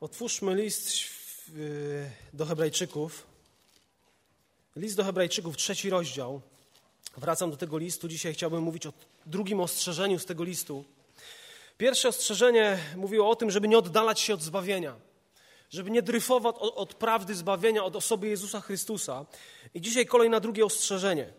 [0.00, 0.90] Otwórzmy list
[1.56, 3.26] y, do Hebrajczyków.
[4.76, 6.40] List do Hebrajczyków, trzeci rozdział.
[7.16, 8.08] Wracam do tego listu.
[8.08, 8.92] Dzisiaj chciałbym mówić o
[9.26, 10.84] drugim ostrzeżeniu z tego listu.
[11.78, 14.96] Pierwsze ostrzeżenie mówiło o tym, żeby nie oddalać się od zbawienia,
[15.70, 19.26] żeby nie dryfować od, od prawdy zbawienia, od osoby Jezusa Chrystusa.
[19.74, 21.32] I dzisiaj kolejne drugie ostrzeżenie.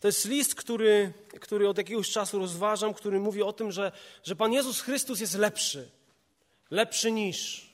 [0.00, 3.92] To jest list, który, który od jakiegoś czasu rozważam, który mówi o tym, że,
[4.24, 6.01] że Pan Jezus Chrystus jest lepszy.
[6.72, 7.70] Lepszy niż.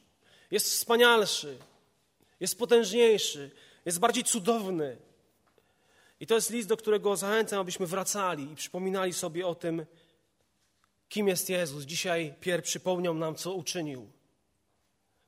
[0.51, 1.59] Jest wspanialszy.
[2.41, 3.51] Jest potężniejszy.
[3.85, 4.97] Jest bardziej cudowny.
[6.21, 9.87] I to jest list, do którego zachęcam, abyśmy wracali i przypominali sobie o tym,
[11.09, 11.85] kim jest Jezus.
[11.85, 14.11] Dzisiaj Pier przypomniał nam, co uczynił.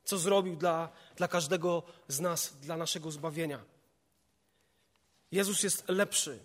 [0.05, 3.65] Co zrobił dla, dla każdego z nas, dla naszego zbawienia.
[5.33, 6.39] Jezus jest lepszy.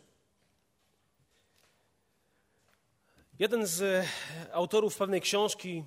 [3.39, 4.07] Jeden z
[4.52, 5.83] autorów pewnej książki,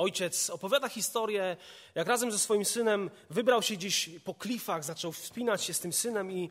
[0.00, 1.56] ojciec, opowiada historię,
[1.94, 5.92] jak razem ze swoim synem wybrał się gdzieś po klifach, zaczął wspinać się z tym
[5.92, 6.50] synem i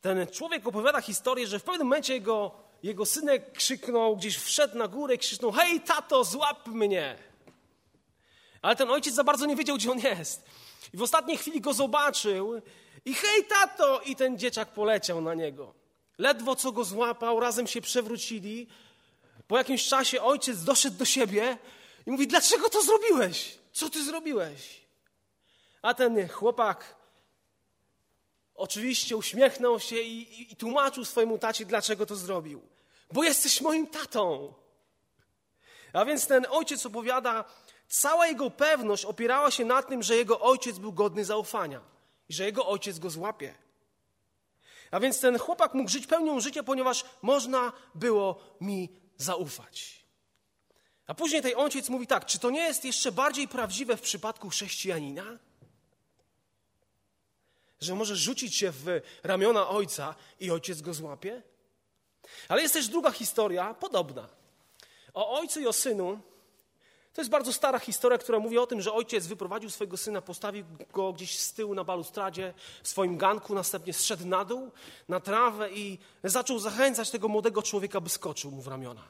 [0.00, 4.88] ten człowiek opowiada historię, że w pewnym momencie jego, jego synek krzyknął, gdzieś wszedł na
[4.88, 7.18] górę i krzyknął hej tato, złap mnie!
[8.62, 10.44] Ale ten ojciec za bardzo nie wiedział, gdzie on jest.
[10.94, 12.62] I w ostatniej chwili go zobaczył
[13.04, 14.00] i hej tato!
[14.00, 15.74] I ten dzieciak poleciał na niego.
[16.18, 18.66] Ledwo co go złapał, razem się przewrócili.
[19.48, 21.58] Po jakimś czasie ojciec doszedł do siebie
[22.06, 23.58] i mówi: Dlaczego to zrobiłeś?
[23.72, 24.80] Co ty zrobiłeś?
[25.82, 26.96] A ten chłopak
[28.54, 32.62] oczywiście uśmiechnął się i, i, i tłumaczył swojemu tacie, dlaczego to zrobił.
[33.12, 34.54] Bo jesteś moim tatą.
[35.92, 37.44] A więc ten ojciec opowiada,
[37.88, 41.80] cała jego pewność opierała się na tym, że jego ojciec był godny zaufania
[42.28, 43.54] i że jego ojciec go złapie.
[44.90, 50.05] A więc ten chłopak mógł żyć pełnią życia, ponieważ można było mi zaufać.
[51.06, 54.48] A później ten ojciec mówi tak: czy to nie jest jeszcze bardziej prawdziwe w przypadku
[54.48, 55.38] chrześcijanina?
[57.80, 61.42] Że może rzucić się w ramiona ojca i ojciec go złapie?
[62.48, 64.28] Ale jest też druga historia, podobna.
[65.14, 66.20] O ojcu i o synu,
[67.12, 70.64] to jest bardzo stara historia, która mówi o tym, że ojciec wyprowadził swojego syna, postawił
[70.92, 74.70] go gdzieś z tyłu na balustradzie w swoim ganku, następnie zszedł na dół,
[75.08, 79.02] na trawę i zaczął zachęcać tego młodego człowieka, by skoczył mu w ramiona.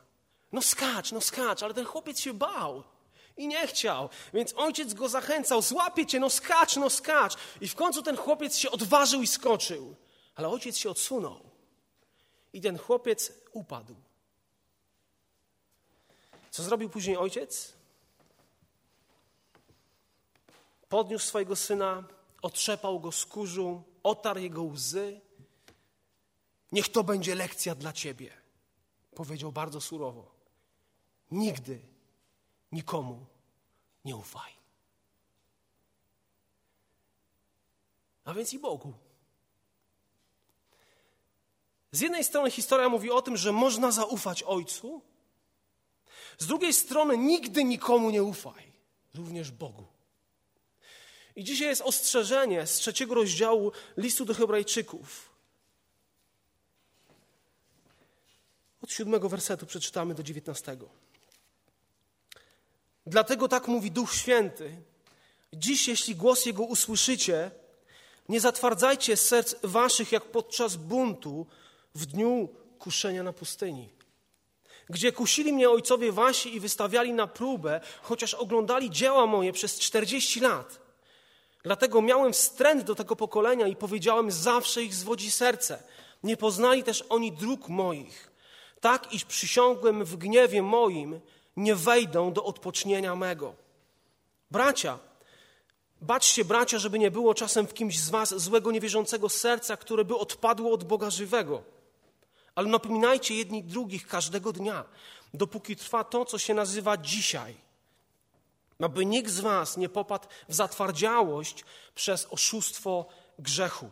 [0.52, 2.82] No skacz, no skacz, ale ten chłopiec się bał
[3.36, 4.08] i nie chciał.
[4.34, 7.36] Więc ojciec go zachęcał, złapie cię, no skacz, no skacz.
[7.60, 9.96] I w końcu ten chłopiec się odważył i skoczył.
[10.34, 11.50] Ale ojciec się odsunął.
[12.52, 13.94] I ten chłopiec upadł.
[16.50, 17.72] Co zrobił później ojciec?
[20.88, 22.04] Podniósł swojego syna,
[22.42, 25.20] otrzepał go z kurzu, otarł jego łzy.
[26.72, 28.32] Niech to będzie lekcja dla ciebie,
[29.14, 30.35] powiedział bardzo surowo.
[31.31, 31.81] Nigdy
[32.72, 33.26] nikomu
[34.04, 34.53] nie ufaj.
[38.25, 38.92] A więc i Bogu.
[41.92, 45.03] Z jednej strony historia mówi o tym, że można zaufać Ojcu,
[46.38, 48.72] z drugiej strony nigdy nikomu nie ufaj,
[49.14, 49.87] również Bogu.
[51.37, 55.31] I dzisiaj jest ostrzeżenie z trzeciego rozdziału listu do Hebrajczyków.
[58.82, 61.06] Od siódmego wersetu przeczytamy do dziewiętnastego.
[63.06, 64.77] Dlatego tak mówi Duch Święty.
[65.53, 67.50] Dziś, jeśli głos Jego usłyszycie,
[68.28, 71.47] nie zatwardzajcie serc waszych jak podczas buntu
[71.94, 73.89] w dniu kuszenia na pustyni,
[74.91, 80.41] gdzie kusili mnie ojcowie wasi i wystawiali na próbę, chociaż oglądali dzieła moje przez czterdzieści
[80.41, 80.81] lat.
[81.62, 85.83] Dlatego miałem wstręt do tego pokolenia i powiedziałem, zawsze ich zwodzi serce.
[86.23, 88.31] Nie poznali też oni dróg moich.
[88.81, 91.21] Tak, iż przysiągłem w gniewie moim,
[91.56, 93.55] nie wejdą do odpocznienia mego.
[94.50, 94.99] Bracia,
[96.00, 100.17] baczcie, bracia, żeby nie było czasem w kimś z was złego, niewierzącego serca, które by
[100.17, 101.62] odpadło od Boga żywego.
[102.55, 104.84] Ale napominajcie jedni drugich każdego dnia,
[105.34, 107.55] dopóki trwa to, co się nazywa dzisiaj.
[108.81, 111.64] Aby nikt z was nie popadł w zatwardziałość
[111.94, 113.06] przez oszustwo
[113.38, 113.91] grzechu.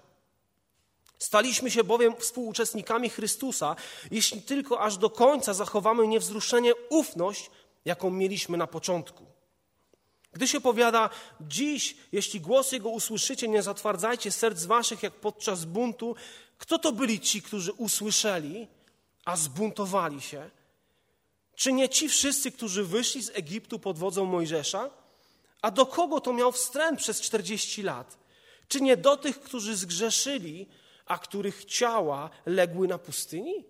[1.19, 3.77] Staliśmy się bowiem współuczestnikami Chrystusa,
[4.11, 7.51] jeśli tylko aż do końca zachowamy niewzruszenie ufność,
[7.85, 9.27] jaką mieliśmy na początku.
[10.33, 16.17] Gdy się powiada, dziś, jeśli głos Jego usłyszycie, nie zatwardzajcie serc waszych jak podczas buntu,
[16.59, 18.69] kto to byli ci, którzy usłyszeli,
[19.25, 20.51] a zbuntowali się?
[21.57, 24.91] Czy nie ci wszyscy, którzy wyszli z Egiptu pod wodzą Mojżesza?
[25.63, 28.19] A do kogo to miał wstręt przez czterdzieści lat?
[28.69, 30.67] Czy nie do tych, którzy zgrzeszyli,
[31.07, 33.65] a których ciała legły na pustyni?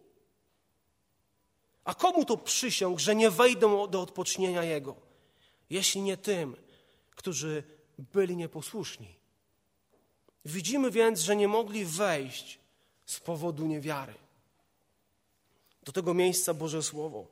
[1.84, 5.04] A komu to przysiąg, że nie wejdą do odpocznienia Jego?
[5.70, 6.56] jeśli nie tym,
[7.10, 7.62] którzy
[7.98, 9.14] byli nieposłuszni.
[10.44, 12.58] Widzimy więc, że nie mogli wejść
[13.06, 14.14] z powodu niewiary.
[15.82, 17.26] Do tego miejsca Boże Słowo.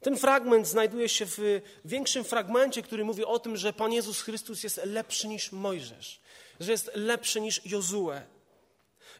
[0.00, 4.62] Ten fragment znajduje się w większym fragmencie, który mówi o tym, że Pan Jezus Chrystus
[4.62, 6.20] jest lepszy niż Mojżesz,
[6.60, 8.20] że jest lepszy niż Jozue,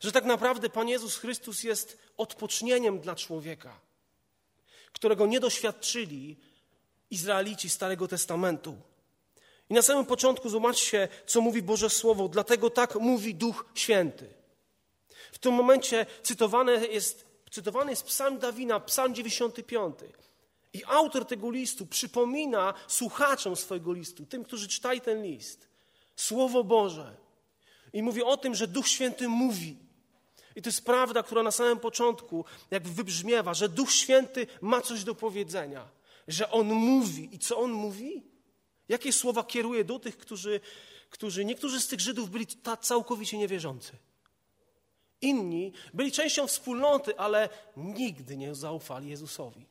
[0.00, 3.80] że tak naprawdę Pan Jezus Chrystus jest odpocznieniem dla człowieka,
[4.92, 6.36] którego nie doświadczyli
[7.10, 8.76] Izraelici Starego Testamentu.
[9.70, 12.28] I na samym początku zobaczcie, co mówi Boże Słowo.
[12.28, 14.34] Dlatego tak mówi Duch Święty.
[15.32, 19.96] W tym momencie cytowany jest, cytowany jest psalm Dawina, psalm 95.
[20.72, 25.68] I autor tego listu przypomina słuchaczom swojego listu, tym, którzy czytają ten list,
[26.16, 27.16] Słowo Boże.
[27.92, 29.76] I mówi o tym, że Duch Święty mówi.
[30.56, 35.04] I to jest prawda, która na samym początku jak wybrzmiewa, że Duch Święty ma coś
[35.04, 35.88] do powiedzenia,
[36.28, 37.28] że On mówi.
[37.34, 38.22] I co On mówi?
[38.88, 40.60] Jakie słowa kieruje do tych, którzy,
[41.10, 42.46] którzy niektórzy z tych Żydów byli
[42.80, 43.92] całkowicie niewierzący.
[45.20, 49.66] Inni byli częścią wspólnoty, ale nigdy nie zaufali Jezusowi.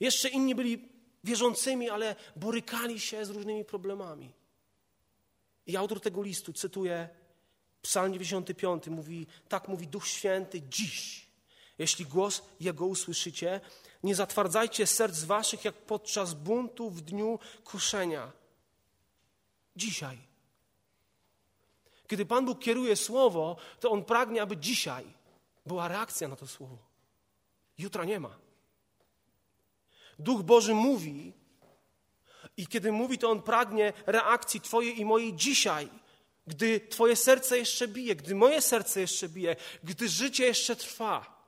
[0.00, 0.88] Jeszcze inni byli
[1.24, 4.32] wierzącymi, ale borykali się z różnymi problemami.
[5.66, 7.08] I autor tego listu cytuje
[7.82, 11.26] Psalm 95, mówi, tak mówi Duch Święty dziś.
[11.78, 13.60] Jeśli głos Jego usłyszycie,
[14.02, 18.32] nie zatwardzajcie serc waszych jak podczas buntu w dniu kuszenia.
[19.76, 20.18] Dzisiaj.
[22.06, 25.04] Kiedy Pan Bóg kieruje słowo, to On pragnie, aby dzisiaj
[25.66, 26.78] była reakcja na to słowo.
[27.78, 28.38] Jutra nie ma.
[30.18, 31.32] Duch Boży mówi,
[32.56, 35.88] i kiedy mówi, to On pragnie reakcji Twojej i mojej dzisiaj,
[36.46, 41.42] gdy Twoje serce jeszcze bije, gdy moje serce jeszcze bije, gdy życie jeszcze trwa.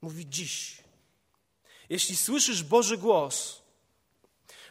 [0.00, 0.82] Mówi dziś.
[1.88, 3.62] Jeśli słyszysz Boży głos,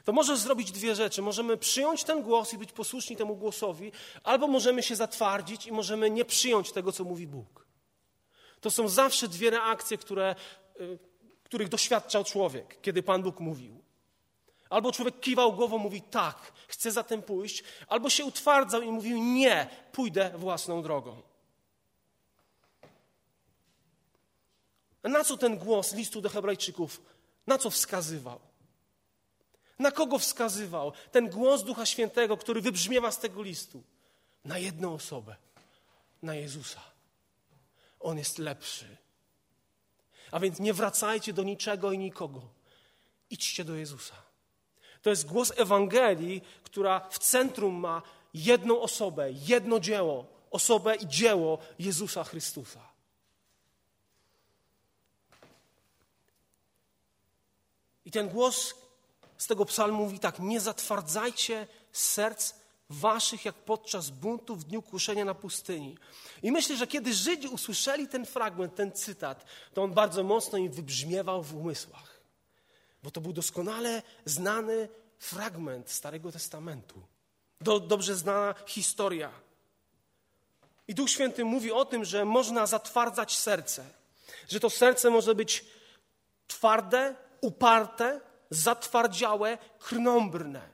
[0.03, 1.21] to możesz zrobić dwie rzeczy.
[1.21, 3.91] Możemy przyjąć ten głos i być posłuszni temu głosowi,
[4.23, 7.65] albo możemy się zatwardzić i możemy nie przyjąć tego, co mówi Bóg.
[8.61, 10.35] To są zawsze dwie reakcje, które
[10.79, 10.99] y,
[11.43, 13.80] których doświadczał człowiek, kiedy Pan Bóg mówił.
[14.71, 19.23] Albo człowiek kiwał głową, mówi tak, chcę za tym pójść, albo się utwardzał i mówił
[19.23, 21.21] nie, pójdę własną drogą.
[25.03, 27.01] A na co ten głos listu do Hebrajczyków,
[27.47, 28.39] na co wskazywał?
[29.79, 33.83] Na kogo wskazywał ten głos Ducha Świętego, który wybrzmiewa z tego listu?
[34.45, 35.35] Na jedną osobę,
[36.21, 36.81] na Jezusa.
[37.99, 38.97] On jest lepszy.
[40.31, 42.41] A więc nie wracajcie do niczego i nikogo.
[43.29, 44.30] Idźcie do Jezusa.
[45.01, 48.01] To jest głos Ewangelii, która w centrum ma
[48.33, 52.91] jedną osobę, jedno dzieło, osobę i dzieło Jezusa Chrystusa.
[58.05, 58.73] I ten głos
[59.37, 62.53] z tego psalmu mówi tak: Nie zatwardzajcie serc
[62.89, 65.97] waszych, jak podczas buntu w dniu kuszenia na pustyni.
[66.43, 70.71] I myślę, że kiedy Żydzi usłyszeli ten fragment, ten cytat, to on bardzo mocno im
[70.71, 72.10] wybrzmiewał w umysłach.
[73.03, 74.89] Bo to był doskonale znany
[75.19, 77.01] fragment Starego Testamentu.
[77.61, 79.31] Do, dobrze znana historia.
[80.87, 83.85] I Duch Święty mówi o tym, że można zatwardzać serce.
[84.49, 85.65] Że to serce może być
[86.47, 90.69] twarde, uparte, zatwardziałe, krnąbrne.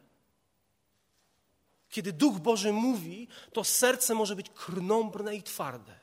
[1.90, 6.00] Kiedy Duch Boży mówi, to serce może być krnąbrne i twarde,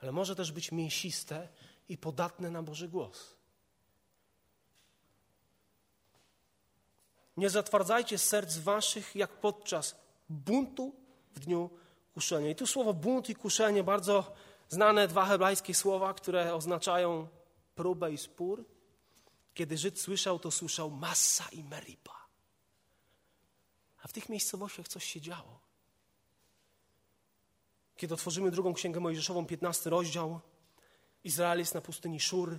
[0.00, 1.48] ale może też być mięsiste
[1.88, 3.35] i podatne na Boży głos.
[7.36, 9.96] Nie zatwardzajcie serc waszych jak podczas
[10.28, 10.94] buntu
[11.34, 11.70] w dniu
[12.14, 12.50] kuszenia.
[12.50, 14.32] I tu słowo bunt i kuszenie, bardzo
[14.68, 17.28] znane dwa hebrajskie słowa, które oznaczają
[17.74, 18.64] próbę i spór.
[19.54, 22.26] Kiedy Żyd słyszał, to słyszał massa i meripa.
[24.02, 25.60] A w tych miejscowościach coś się działo.
[27.96, 30.40] Kiedy otworzymy drugą księgę Mojżeszową, 15 rozdział,
[31.24, 32.58] Izrael jest na pustyni Szur,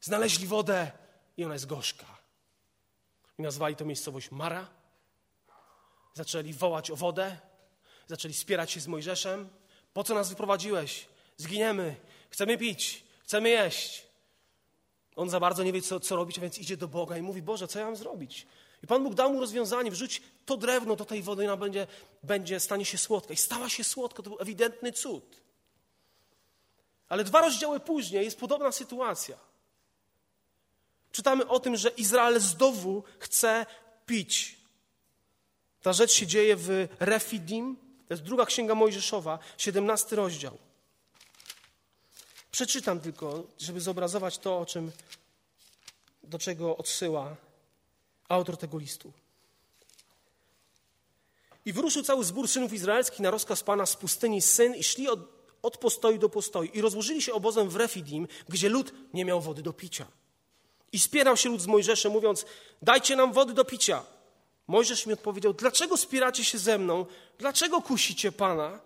[0.00, 0.92] znaleźli wodę
[1.36, 2.15] i ona jest gorzka.
[3.38, 4.66] I nazwali to miejscowość Mara.
[6.14, 7.38] Zaczęli wołać o wodę,
[8.06, 9.48] zaczęli spierać się z Mojżeszem.
[9.92, 11.08] Po co nas wyprowadziłeś?
[11.36, 11.96] Zginiemy,
[12.30, 14.06] chcemy pić, chcemy jeść.
[15.16, 17.42] On za bardzo nie wie, co, co robić, a więc idzie do Boga i mówi:
[17.42, 18.46] Boże, co ja mam zrobić?
[18.82, 21.86] I Pan Bóg dał mu rozwiązanie, wrzuć to drewno do tej wody i ona będzie,
[22.22, 23.34] będzie, stanie się słodka.
[23.34, 25.40] I stała się słodka, to był ewidentny cud.
[27.08, 29.45] Ale dwa rozdziały później jest podobna sytuacja.
[31.16, 33.66] Czytamy o tym, że Izrael znowu chce
[34.06, 34.56] pić.
[35.82, 37.76] Ta rzecz się dzieje w Refidim,
[38.08, 40.58] to jest druga księga Mojżeszowa, 17 rozdział.
[42.50, 44.92] Przeczytam tylko, żeby zobrazować to, o czym
[46.22, 47.36] do czego odsyła
[48.28, 49.12] autor tego listu.
[51.64, 55.20] I wyruszył cały zbór synów izraelskich na rozkaz Pana z pustyni Syn i szli od,
[55.62, 59.62] od postoju do postoju i rozłożyli się obozem w Refidim, gdzie lud nie miał wody
[59.62, 60.06] do picia.
[60.96, 62.46] I spierał się lud z Mojżeszem, mówiąc,
[62.82, 64.02] dajcie nam wody do picia.
[64.66, 67.06] Mojżesz mi odpowiedział, dlaczego spieracie się ze mną?
[67.38, 68.78] Dlaczego kusicie Pana?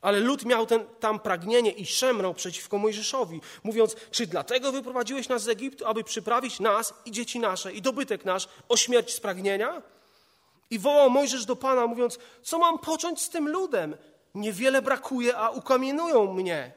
[0.00, 5.42] Ale lud miał ten, tam pragnienie i szemrał przeciwko Mojżeszowi, mówiąc, czy dlatego wyprowadziłeś nas
[5.42, 9.82] z Egiptu, aby przyprawić nas i dzieci nasze i dobytek nasz o śmierć z pragnienia?
[10.70, 13.96] I wołał Mojżesz do Pana, mówiąc, co mam począć z tym ludem?
[14.34, 16.72] Niewiele brakuje, a ukamienują mnie.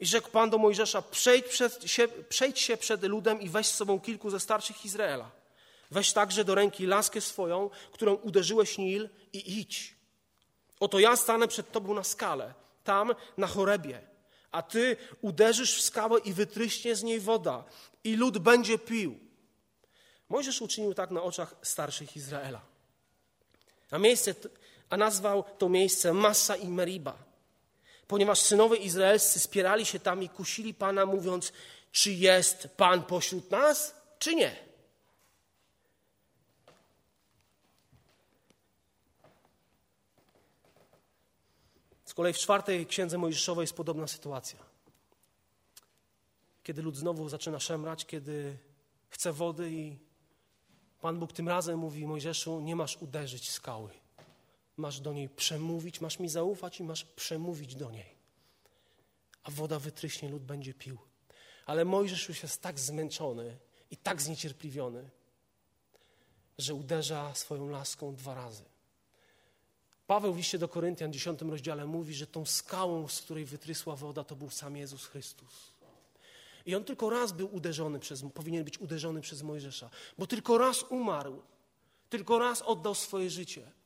[0.00, 3.74] I rzekł Pan do Mojżesza, przejdź, przed się, przejdź się przed ludem i weź z
[3.74, 5.30] sobą kilku ze starszych Izraela.
[5.90, 9.94] Weź także do ręki laskę swoją, którą uderzyłeś Nil i idź.
[10.80, 12.54] Oto ja stanę przed tobą na skale,
[12.84, 14.00] tam na chorebie,
[14.52, 17.64] a ty uderzysz w skałę i wytryśnie z niej woda
[18.04, 19.18] i lud będzie pił.
[20.28, 22.60] Mojżesz uczynił tak na oczach starszych Izraela.
[23.90, 24.34] A, miejsce,
[24.90, 27.29] a nazwał to miejsce Massa i Meriba,
[28.10, 31.52] ponieważ synowie izraelscy spierali się tam i kusili Pana, mówiąc,
[31.92, 34.56] czy jest Pan pośród nas, czy nie.
[42.04, 44.58] Z kolei w czwartej księdze Mojżeszowej jest podobna sytuacja.
[46.62, 48.58] Kiedy lud znowu zaczyna szemrać, kiedy
[49.08, 49.98] chce wody i
[51.00, 53.99] Pan Bóg tym razem mówi Mojżeszu, nie masz uderzyć skały.
[54.80, 58.14] Masz do niej przemówić, masz mi zaufać i masz przemówić do niej.
[59.42, 60.98] A woda wytryśnie, lud będzie pił.
[61.66, 63.56] Ale Mojżesz już jest tak zmęczony
[63.90, 65.10] i tak zniecierpliwiony,
[66.58, 68.64] że uderza swoją laską dwa razy.
[70.06, 74.24] Paweł w liście do Koryntian, 10 rozdziale mówi, że tą skałą, z której wytrysła woda,
[74.24, 75.72] to był sam Jezus Chrystus.
[76.66, 80.82] I on tylko raz był uderzony przez, powinien być uderzony przez Mojżesza, bo tylko raz
[80.82, 81.42] umarł,
[82.10, 83.79] tylko raz oddał swoje życie.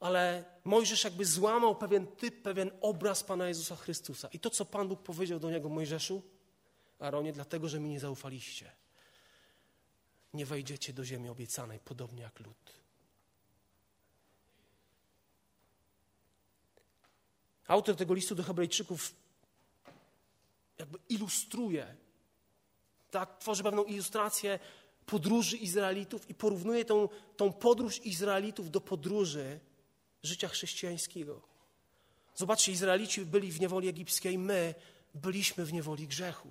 [0.00, 4.28] Ale Mojżesz jakby złamał pewien typ, pewien obraz Pana Jezusa Chrystusa.
[4.32, 6.22] I to, co Pan Bóg powiedział do niego, Mojżeszu,
[6.98, 8.72] Aaronie, dlatego, że mi nie zaufaliście,
[10.34, 12.72] nie wejdziecie do ziemi obiecanej, podobnie jak lud.
[17.66, 19.14] Autor tego listu do Hebrajczyków
[20.78, 21.96] jakby ilustruje,
[23.10, 24.58] tak, tworzy pewną ilustrację
[25.06, 29.60] podróży Izraelitów i porównuje tą, tą podróż Izraelitów do podróży
[30.28, 31.40] życia chrześcijańskiego.
[32.34, 34.74] Zobaczcie, Izraelici byli w niewoli egipskiej, my
[35.14, 36.48] byliśmy w niewoli grzechu.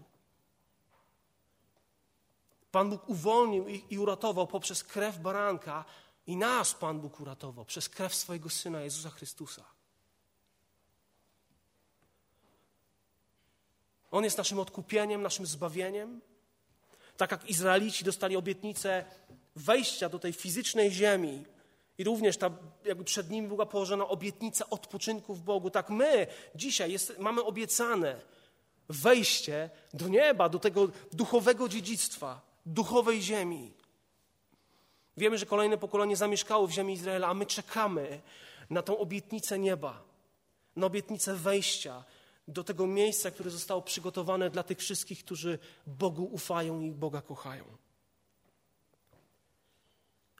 [2.71, 5.85] Pan Bóg uwolnił ich i uratował poprzez krew baranka
[6.27, 9.65] i nas Pan Bóg uratował przez krew swojego Syna Jezusa Chrystusa.
[14.11, 16.21] On jest naszym odkupieniem, naszym zbawieniem.
[17.17, 19.05] Tak jak Izraelici dostali obietnicę
[19.55, 21.45] wejścia do tej fizycznej ziemi
[21.97, 22.49] i również ta,
[22.85, 28.21] jakby przed nimi była położona obietnica odpoczynku w Bogu, tak my dzisiaj jest, mamy obiecane
[28.89, 33.73] wejście do nieba, do tego duchowego dziedzictwa, duchowej ziemi.
[35.17, 38.21] Wiemy, że kolejne pokolenie zamieszkało w ziemi Izraela, a my czekamy
[38.69, 40.03] na tą obietnicę nieba,
[40.75, 42.03] na obietnicę wejścia,
[42.47, 47.63] do tego miejsca, które zostało przygotowane dla tych wszystkich, którzy Bogu ufają i Boga kochają.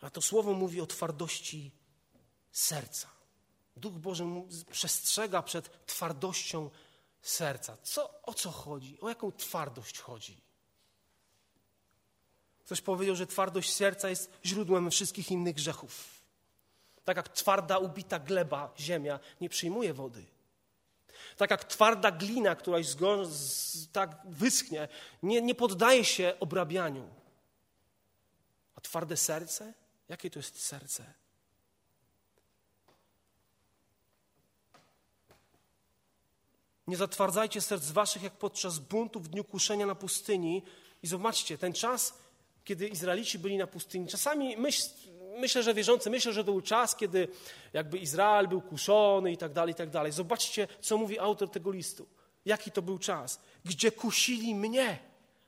[0.08, 1.72] A to słowo mówi o twardości
[2.52, 3.08] serca.
[3.76, 4.24] Duch Boży
[4.72, 6.70] przestrzega przed twardością
[7.22, 7.78] serca.
[7.84, 9.00] Co, o co chodzi?
[9.02, 10.42] O jaką twardość chodzi?
[12.60, 16.22] Ktoś powiedział, że twardość serca jest źródłem wszystkich innych grzechów.
[17.06, 20.26] Tak jak twarda, ubita gleba, ziemia nie przyjmuje wody.
[21.38, 22.78] Tak jak twarda glina, która
[23.92, 24.88] tak wyschnie,
[25.24, 27.10] nie, nie poddaje się obrabianiu.
[28.76, 29.74] A twarde serce?
[30.10, 31.14] Jakie to jest serce?
[36.88, 40.64] Nie zatwardzajcie serc waszych jak podczas buntu w dniu kuszenia na pustyni.
[41.04, 42.14] I zobaczcie, ten czas,
[42.64, 44.90] kiedy Izraelici byli na pustyni, czasami myśl,
[45.38, 47.28] myślę, że wierzący myślę, że to był czas, kiedy
[47.74, 50.12] jakby Izrael był kuszony i tak dalej, i tak dalej.
[50.12, 52.08] Zobaczcie, co mówi autor tego listu.
[52.46, 55.00] Jaki to był czas, gdzie kusili mnie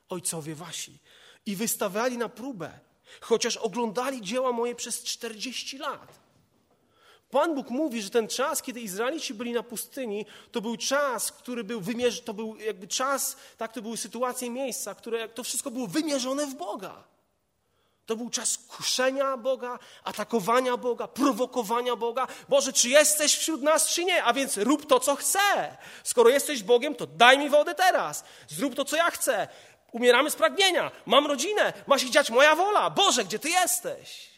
[0.08, 0.98] ojcowie wasi
[1.46, 2.80] i wystawiali na próbę,
[3.20, 6.20] chociaż oglądali dzieła moje przez 40 lat.
[7.30, 11.64] Pan Bóg mówi, że ten czas, kiedy Izraelici byli na pustyni, to był czas, który
[11.64, 15.86] był wymierzony, to był jakby czas, tak, to były sytuacje miejsca, które to wszystko było
[15.86, 17.04] wymierzone w Boga.
[18.06, 22.26] To był czas kuszenia Boga, atakowania Boga, prowokowania Boga.
[22.48, 24.24] Boże, czy jesteś wśród nas, czy nie?
[24.24, 25.76] A więc rób to, co chcę.
[26.04, 28.24] Skoro jesteś Bogiem, to daj mi wodę teraz.
[28.48, 29.48] Zrób to, co ja chcę.
[29.92, 30.90] Umieramy z pragnienia.
[31.06, 32.90] Mam rodzinę, ma się dziać moja wola.
[32.90, 34.30] Boże, gdzie Ty jesteś?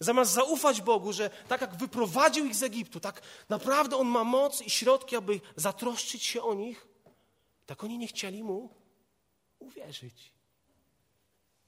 [0.00, 4.60] Zamiast zaufać Bogu, że tak jak wyprowadził ich z Egiptu, tak naprawdę On ma moc
[4.60, 6.86] i środki, aby zatroszczyć się o nich,
[7.66, 8.74] tak oni nie chcieli Mu
[9.58, 10.32] uwierzyć.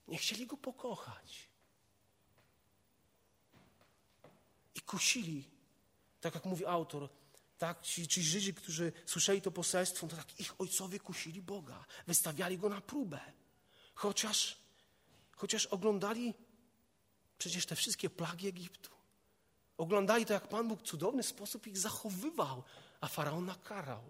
[0.09, 1.49] Nie chcieli Go pokochać.
[4.75, 5.45] I kusili,
[6.21, 7.09] tak jak mówi autor,
[7.61, 12.59] tak, ci, ci Żydzi, którzy słyszeli to poselstwo, to tak ich ojcowie kusili Boga, wystawiali
[12.59, 13.21] Go na próbę.
[13.95, 14.57] Chociaż,
[15.37, 16.35] chociaż oglądali
[17.39, 18.91] przecież te wszystkie plagi Egiptu.
[19.79, 22.63] Oglądali to, jak Pan Bóg w cudowny sposób ich zachowywał,
[23.01, 24.03] a Faraon nakarał.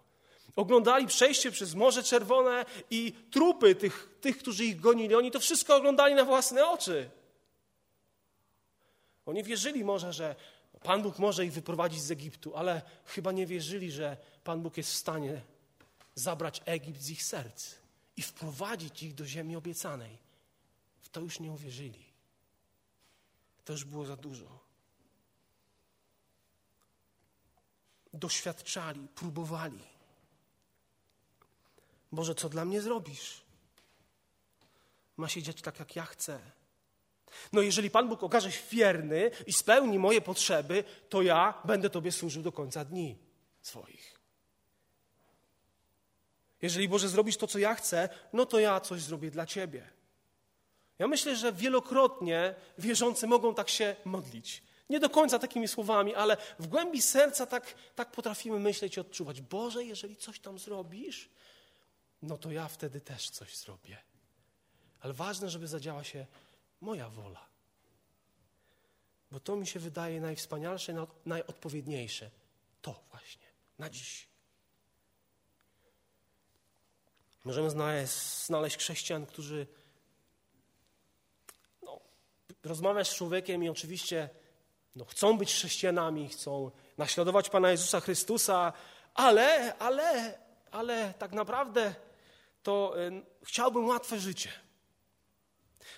[0.55, 5.15] Oglądali przejście przez Morze Czerwone i trupy tych, tych, którzy ich gonili.
[5.15, 7.09] Oni to wszystko oglądali na własne oczy.
[9.25, 10.35] Oni wierzyli może, że
[10.83, 14.91] Pan Bóg może ich wyprowadzić z Egiptu, ale chyba nie wierzyli, że Pan Bóg jest
[14.91, 15.41] w stanie
[16.15, 17.75] zabrać Egipt z ich serc
[18.17, 20.17] i wprowadzić ich do ziemi obiecanej.
[21.01, 22.05] W to już nie uwierzyli.
[23.65, 24.59] To już było za dużo.
[28.13, 29.83] Doświadczali, próbowali.
[32.11, 33.41] Boże, co dla mnie zrobisz?
[35.17, 36.51] Ma się dziać tak, jak ja chcę.
[37.53, 42.11] No jeżeli Pan Bóg okaże się wierny i spełni moje potrzeby, to ja będę Tobie
[42.11, 43.17] służył do końca dni
[43.61, 44.19] swoich.
[46.61, 49.89] Jeżeli Boże zrobisz to, co ja chcę, no to ja coś zrobię dla Ciebie.
[50.99, 54.63] Ja myślę, że wielokrotnie wierzący mogą tak się modlić.
[54.89, 59.41] Nie do końca takimi słowami, ale w głębi serca tak, tak potrafimy myśleć i odczuwać.
[59.41, 61.29] Boże, jeżeli coś tam zrobisz,
[62.21, 63.97] no to ja wtedy też coś zrobię.
[64.99, 66.25] Ale ważne, żeby zadziała się
[66.81, 67.51] moja wola.
[69.31, 72.31] Bo to mi się wydaje najwspanialsze, najodpowiedniejsze.
[72.81, 73.47] To właśnie,
[73.79, 74.27] na dziś.
[77.43, 77.69] Możemy
[78.45, 79.67] znaleźć, chrześcijan, którzy
[81.83, 81.99] no,
[82.63, 84.29] rozmawiasz z człowiekiem i oczywiście
[84.95, 88.73] no, chcą być chrześcijanami, chcą naśladować Pana Jezusa Chrystusa,
[89.13, 90.39] ale, ale,
[90.71, 91.95] ale tak naprawdę
[92.63, 94.49] to y, chciałbym łatwe życie.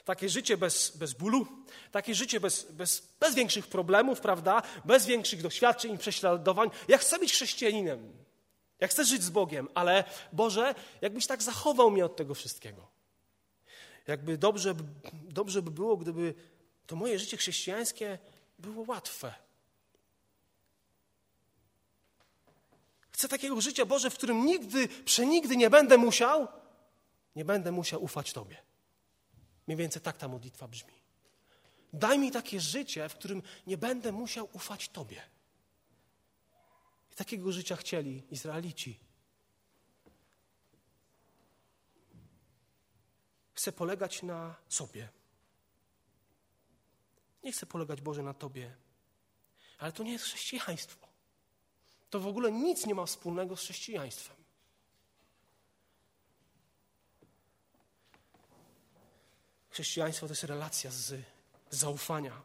[0.05, 1.47] Takie życie bez, bez bólu,
[1.91, 4.61] takie życie bez, bez, bez większych problemów, prawda?
[4.85, 6.69] Bez większych doświadczeń i prześladowań.
[6.87, 8.13] Ja chcę być chrześcijaninem.
[8.79, 12.87] Ja chcę żyć z Bogiem, ale Boże, jakbyś tak zachował mnie od tego wszystkiego.
[14.07, 14.75] Jakby dobrze,
[15.13, 16.33] dobrze by było, gdyby
[16.87, 18.19] to moje życie chrześcijańskie
[18.59, 19.33] było łatwe.
[23.11, 26.47] Chcę takiego życia, Boże, w którym nigdy, przenigdy nie będę musiał,
[27.35, 28.57] nie będę musiał ufać Tobie.
[29.67, 30.93] Mniej więcej tak ta modlitwa brzmi.
[31.93, 35.21] Daj mi takie życie, w którym nie będę musiał ufać Tobie.
[37.11, 38.99] I takiego życia chcieli Izraelici.
[43.53, 45.09] Chcę polegać na sobie.
[47.43, 48.75] Nie chcę polegać, Boże, na Tobie.
[49.77, 51.07] Ale to nie jest chrześcijaństwo.
[52.09, 54.42] To w ogóle nic nie ma wspólnego z chrześcijaństwem.
[59.73, 61.21] Chrześcijaństwo to jest relacja z
[61.69, 62.41] zaufania.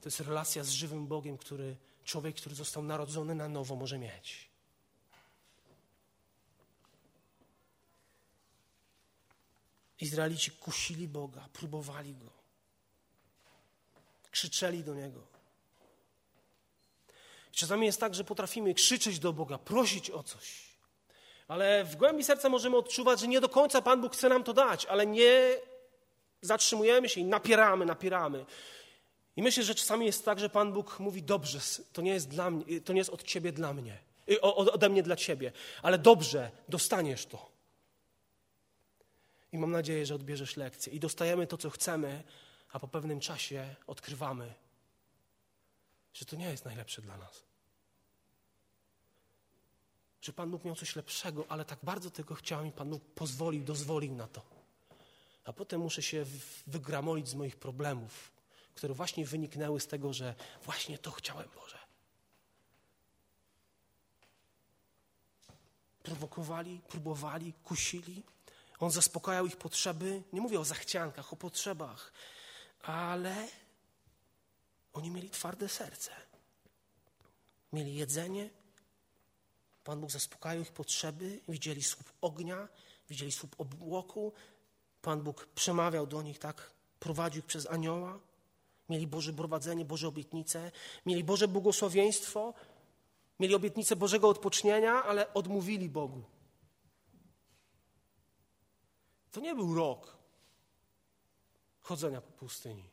[0.00, 4.50] To jest relacja z żywym Bogiem, który człowiek, który został narodzony na nowo, może mieć.
[10.00, 12.30] Izraelici kusili Boga, próbowali go,
[14.30, 15.26] krzyczeli do niego.
[17.52, 20.68] Czasami jest tak, że potrafimy krzyczeć do Boga, prosić o coś,
[21.48, 24.52] ale w głębi serca możemy odczuwać, że nie do końca Pan Bóg chce nam to
[24.52, 25.60] dać, ale nie
[26.40, 28.46] zatrzymujemy się i napieramy, napieramy.
[29.36, 31.58] I myślę, że czasami jest tak, że Pan Bóg mówi: Dobrze,
[31.92, 33.98] to nie jest, dla mnie, to nie jest od ciebie dla mnie,
[34.30, 37.50] y, ode mnie dla ciebie, ale dobrze, dostaniesz to.
[39.52, 40.92] I mam nadzieję, że odbierzesz lekcję.
[40.92, 42.22] I dostajemy to, co chcemy,
[42.72, 44.54] a po pewnym czasie odkrywamy,
[46.12, 47.42] że to nie jest najlepsze dla nas.
[50.20, 53.64] Że Pan Bóg miał coś lepszego, ale tak bardzo tego chciał i Pan Bóg pozwolił,
[53.64, 54.57] dozwolił na to
[55.48, 56.24] a potem muszę się
[56.66, 58.32] wygramolić z moich problemów,
[58.74, 60.34] które właśnie wyniknęły z tego, że
[60.64, 61.78] właśnie to chciałem, Boże.
[66.02, 68.22] Prowokowali, próbowali, kusili.
[68.78, 70.22] On zaspokajał ich potrzeby.
[70.32, 72.12] Nie mówię o zachciankach, o potrzebach,
[72.82, 73.48] ale
[74.92, 76.12] oni mieli twarde serce.
[77.72, 78.50] Mieli jedzenie.
[79.84, 81.40] Pan Bóg zaspokajał ich potrzeby.
[81.48, 82.68] Widzieli słup ognia,
[83.08, 84.32] widzieli słup obłoku,
[85.02, 86.70] Pan Bóg przemawiał do nich, tak?
[87.00, 88.18] Prowadził ich przez anioła.
[88.88, 90.72] Mieli Boże prowadzenie, Boże obietnice,
[91.06, 92.54] mieli Boże błogosławieństwo,
[93.40, 96.22] mieli obietnicę Bożego odpocznienia, ale odmówili Bogu.
[99.30, 100.16] To nie był rok
[101.80, 102.84] chodzenia po pustyni.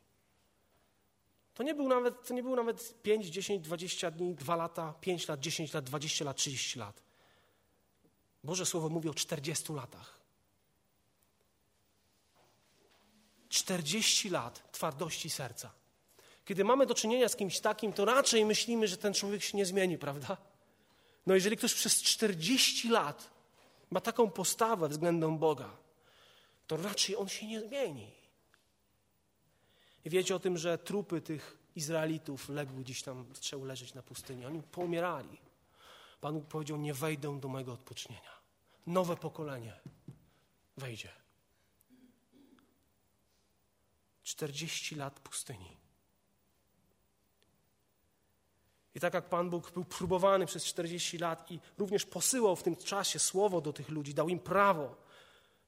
[1.54, 5.28] To nie był nawet, to nie był nawet 5, 10, 20 dni, 2 lata, 5
[5.28, 7.02] lat, 10 lat, 20 lat, 30 lat.
[8.44, 10.20] Boże Słowo mówi o 40 latach.
[13.56, 15.70] 40 lat twardości serca.
[16.44, 19.66] Kiedy mamy do czynienia z kimś takim, to raczej myślimy, że ten człowiek się nie
[19.66, 20.36] zmieni, prawda?
[21.26, 23.30] No jeżeli ktoś przez 40 lat
[23.90, 25.70] ma taką postawę względem Boga,
[26.66, 28.10] to raczej on się nie zmieni.
[30.04, 34.46] I wiecie o tym, że trupy tych Izraelitów legły gdzieś tam, zaczęły leżeć na pustyni.
[34.46, 35.38] Oni poumierali.
[36.20, 38.36] Pan powiedział, nie wejdą do mojego odpocznienia.
[38.86, 39.80] Nowe pokolenie
[40.76, 41.25] wejdzie.
[44.26, 45.76] 40 lat pustyni.
[48.94, 52.76] I tak jak Pan Bóg był próbowany przez 40 lat i również posyłał w tym
[52.76, 54.96] czasie słowo do tych ludzi, dał im prawo.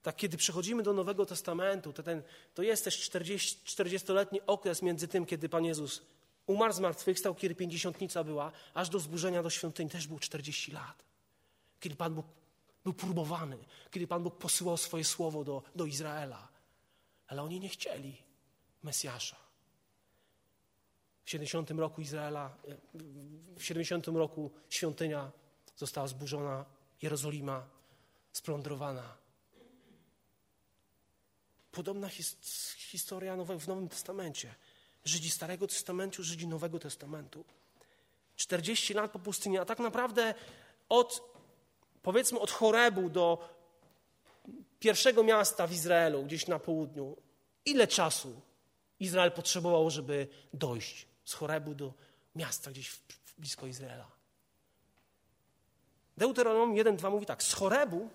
[0.01, 5.07] Tak kiedy przechodzimy do Nowego Testamentu, to, ten, to jest też 40, 40-letni okres między
[5.07, 6.01] tym, kiedy Pan Jezus
[6.45, 10.71] umarł z martwych, stał, kiedy pięćdziesiątnica była, aż do zburzenia do świątyni też było 40
[10.71, 11.03] lat.
[11.79, 12.25] Kiedy Pan Bóg
[12.83, 13.57] był próbowany,
[13.91, 16.47] kiedy Pan Bóg posyłał swoje słowo do, do Izraela.
[17.27, 18.28] Ale oni nie chcieli
[18.83, 19.35] Mesjasza.
[21.25, 22.57] W 70 roku Izraela,
[23.57, 25.31] w 70 roku świątynia
[25.75, 26.65] została zburzona,
[27.01, 27.67] Jerozolima
[28.31, 29.17] splądrowana.
[31.71, 32.37] Podobna his,
[32.77, 34.55] historia w Nowym Testamencie.
[35.05, 37.45] Żydzi Starego Testamentu, Żydzi Nowego Testamentu.
[38.35, 40.33] 40 lat po pustyni, a tak naprawdę
[40.89, 41.21] od,
[42.01, 43.49] powiedzmy, od Chorebu do
[44.79, 47.17] pierwszego miasta w Izraelu, gdzieś na południu,
[47.65, 48.41] ile czasu
[48.99, 51.93] Izrael potrzebował, żeby dojść z Chorebu do
[52.35, 54.11] miasta gdzieś w, w blisko Izraela?
[56.17, 58.09] Deuteronom 1.2 mówi tak, z Chorebu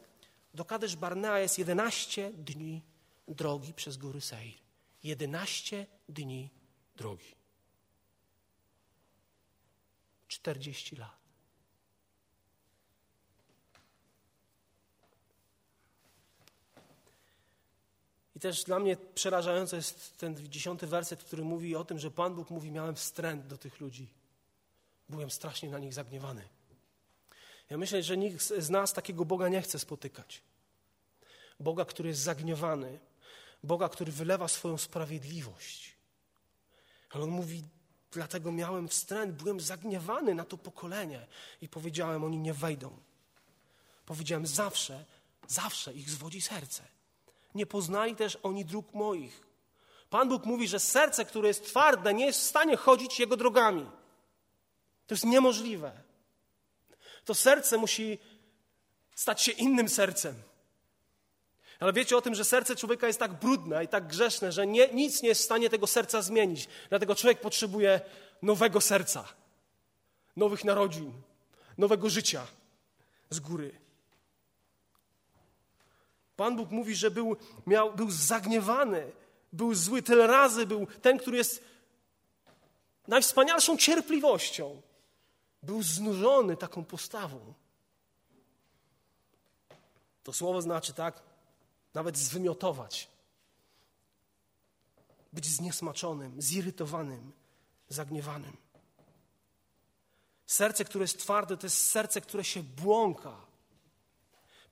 [0.54, 2.82] do Kadesz Barnea jest 11 dni
[3.28, 4.54] drogi przez góry Seir.
[5.02, 6.50] 11 dni
[6.96, 7.34] drogi.
[10.28, 11.23] 40 lat.
[18.36, 22.34] I też dla mnie przerażający jest ten dziesiąty werset, który mówi o tym, że Pan
[22.34, 24.08] Bóg mówi, miałem wstręt do tych ludzi.
[25.08, 26.48] Byłem strasznie na nich zagniewany.
[27.70, 30.42] Ja myślę, że nikt z nas takiego Boga nie chce spotykać.
[31.60, 32.98] Boga, który jest zagniewany,
[33.62, 35.96] Boga, który wylewa swoją sprawiedliwość.
[37.10, 37.64] Ale on mówi,
[38.10, 41.26] dlatego miałem wstręt, byłem zagniewany na to pokolenie
[41.60, 42.96] i powiedziałem, oni nie wejdą.
[44.06, 45.04] Powiedziałem, zawsze,
[45.48, 46.82] zawsze ich zwodzi serce.
[47.54, 49.46] Nie poznali też oni dróg moich.
[50.10, 53.90] Pan Bóg mówi, że serce, które jest twarde, nie jest w stanie chodzić Jego drogami.
[55.06, 55.92] To jest niemożliwe.
[57.24, 58.18] To serce musi
[59.14, 60.34] stać się innym sercem.
[61.80, 64.88] Ale wiecie o tym, że serce człowieka jest tak brudne i tak grzeszne, że nie,
[64.88, 66.68] nic nie jest w stanie tego serca zmienić.
[66.88, 68.00] Dlatego człowiek potrzebuje
[68.42, 69.24] nowego serca,
[70.36, 71.12] nowych narodzin,
[71.78, 72.46] nowego życia
[73.30, 73.83] z góry.
[76.36, 79.12] Pan Bóg mówi, że był, miał, był zagniewany,
[79.52, 81.64] był zły tyle razy, był ten, który jest
[83.08, 84.82] najwspanialszą cierpliwością.
[85.62, 87.54] Był znużony taką postawą.
[90.22, 91.22] To słowo znaczy tak,
[91.94, 93.08] nawet zwymiotować.
[95.32, 97.32] Być zniesmaczonym, zirytowanym,
[97.88, 98.56] zagniewanym.
[100.46, 103.53] Serce, które jest twarde, to jest serce, które się błąka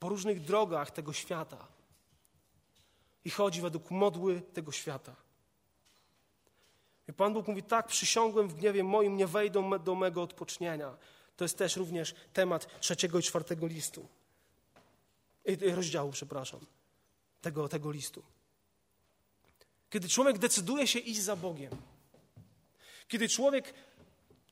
[0.02, 1.66] po różnych drogach tego świata
[3.24, 5.16] i chodzi według modły tego świata.
[7.08, 10.96] I Pan Bóg mówi: Tak, przysiągłem w gniewie moim, nie wejdą do mego odpocznienia.
[11.36, 14.08] To jest też również temat trzeciego i czwartego listu.
[15.74, 16.60] Rozdziału, przepraszam
[17.42, 18.22] tego, tego listu.
[19.90, 21.76] Kiedy człowiek decyduje się iść za Bogiem,
[23.08, 23.74] kiedy człowiek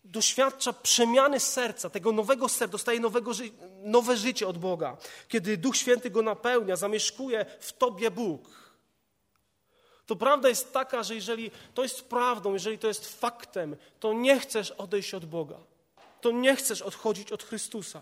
[0.04, 3.50] doświadcza przemiany serca, tego nowego serca, dostaje nowego ży
[3.82, 4.96] nowe życie od Boga,
[5.28, 8.60] kiedy Duch Święty go napełnia, zamieszkuje w tobie Bóg.
[10.06, 14.40] To prawda jest taka, że jeżeli to jest prawdą, jeżeli to jest faktem, to nie
[14.40, 15.56] chcesz odejść od Boga.
[16.20, 18.00] To nie chcesz odchodzić od Chrystusa.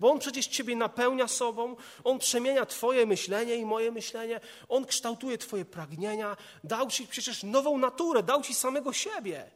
[0.00, 5.38] Bo On przecież Ciebie napełnia sobą, On przemienia Twoje myślenie i moje myślenie, On kształtuje
[5.38, 9.50] Twoje pragnienia, dał Ci przecież nową naturę, dał Ci samego siebie.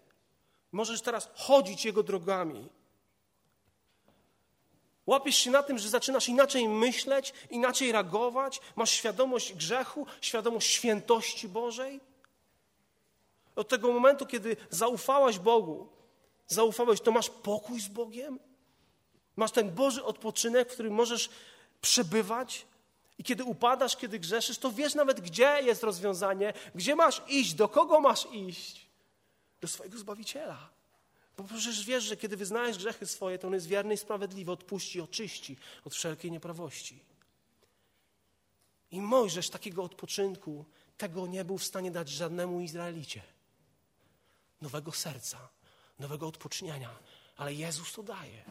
[0.72, 2.68] Możesz teraz chodzić Jego drogami.
[5.06, 11.48] Łapiesz się na tym, że zaczynasz inaczej myśleć, inaczej reagować, masz świadomość grzechu, świadomość świętości
[11.48, 12.00] Bożej.
[13.56, 15.88] Od tego momentu, kiedy zaufałaś Bogu,
[16.46, 18.38] zaufałeś, to masz pokój z Bogiem,
[19.38, 21.30] Masz ten Boży odpoczynek, w którym możesz
[21.80, 22.66] przebywać
[23.18, 27.68] I kiedy upadasz, kiedy grzeszysz, to wiesz nawet, gdzie jest rozwiązanie, gdzie masz iść, do
[27.68, 28.87] kogo masz iść.
[29.60, 30.70] Do swojego Zbawiciela.
[31.36, 35.00] Bo przecież wiesz, że kiedy wyznajesz grzechy swoje, to On jest wierny i sprawiedliwy, odpuści,
[35.00, 37.00] oczyści od wszelkiej nieprawości.
[38.90, 40.64] I Mojżesz takiego odpoczynku,
[40.96, 43.22] tego nie był w stanie dać żadnemu Izraelicie.
[44.60, 45.48] Nowego serca,
[45.98, 46.98] nowego odpocznienia.
[47.36, 48.44] Ale Jezus to daje.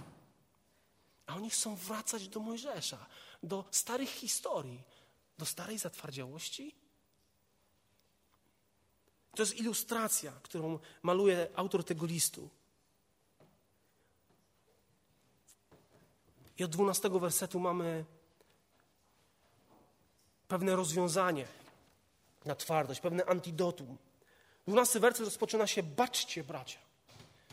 [1.25, 3.05] A oni chcą wracać do Mojżesza,
[3.43, 4.83] do starych historii,
[5.37, 6.75] do starej zatwardziałości.
[9.37, 12.49] To jest ilustracja, którą maluje autor tego listu.
[16.57, 18.05] I od dwunastego wersetu mamy
[20.47, 21.47] pewne rozwiązanie
[22.45, 23.97] na twardość, pewne antidotum.
[24.67, 26.79] Dwunasty werset rozpoczyna się: baczcie, bracia,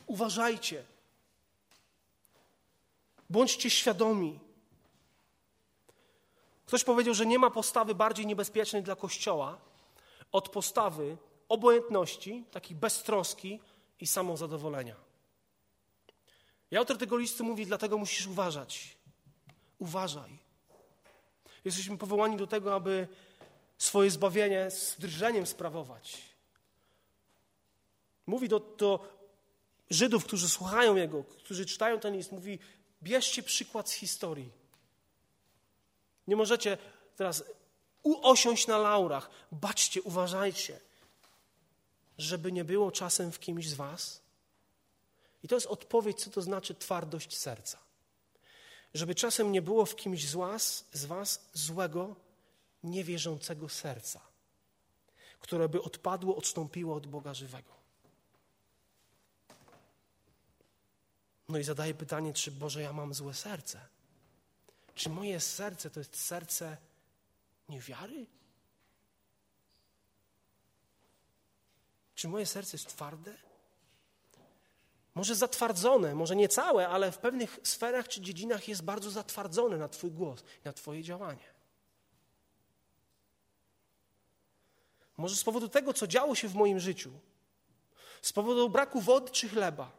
[0.07, 0.85] uważajcie,
[3.31, 4.41] bądźcie świadomi.
[6.67, 9.59] Ktoś powiedział, że nie ma postawy bardziej niebezpiecznej dla Kościoła
[10.33, 11.17] od postawy
[11.49, 13.61] obojętności, takiej beztroski
[14.01, 14.97] i samozadowolenia.
[16.71, 18.97] I autor tego listu mówi, dlatego musisz uważać.
[19.79, 20.39] Uważaj.
[21.65, 23.09] Jesteśmy powołani do tego, aby
[23.79, 26.23] swoje zbawienie z drżeniem sprawować.
[28.27, 29.15] Mówi do, do
[29.91, 32.59] Żydów, którzy słuchają Jego, którzy czytają ten list, mówi,
[33.03, 34.51] bierzcie przykład z historii.
[36.27, 36.79] Nie możecie
[37.17, 37.45] teraz
[38.03, 39.31] uosiąść na laurach.
[39.53, 40.81] Baczcie, uważajcie,
[42.19, 44.21] żeby nie było czasem w kimś z was.
[45.43, 47.79] I to jest odpowiedź, co to znaczy twardość serca.
[48.95, 52.17] Żeby czasem nie było w kimś z was, z was złego,
[52.83, 54.21] niewierzącego serca,
[55.41, 57.75] które by odpadło, odstąpiło od Boga żywego.
[61.49, 63.81] No i zadaję pytanie, czy Boże, ja mam złe serce?
[64.95, 66.77] Czy moje serce to jest serce
[67.69, 68.27] niewiary?
[72.25, 73.35] Czy moje serce jest twarde?
[75.15, 79.89] Może zatwardzone, może nie całe, ale w pewnych sferach czy dziedzinach jest bardzo zatwardzone na
[79.89, 81.45] Twój głos, na Twoje działanie.
[85.17, 87.13] Może z powodu tego, co działo się w moim życiu,
[88.23, 89.93] z powodu braku wody czy chleba,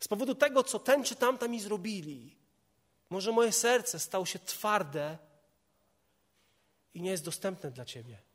[0.00, 2.36] z powodu tego, co ten czy tamta mi zrobili,
[3.10, 5.18] może moje serce stało się twarde
[6.94, 8.29] i nie jest dostępne dla Ciebie.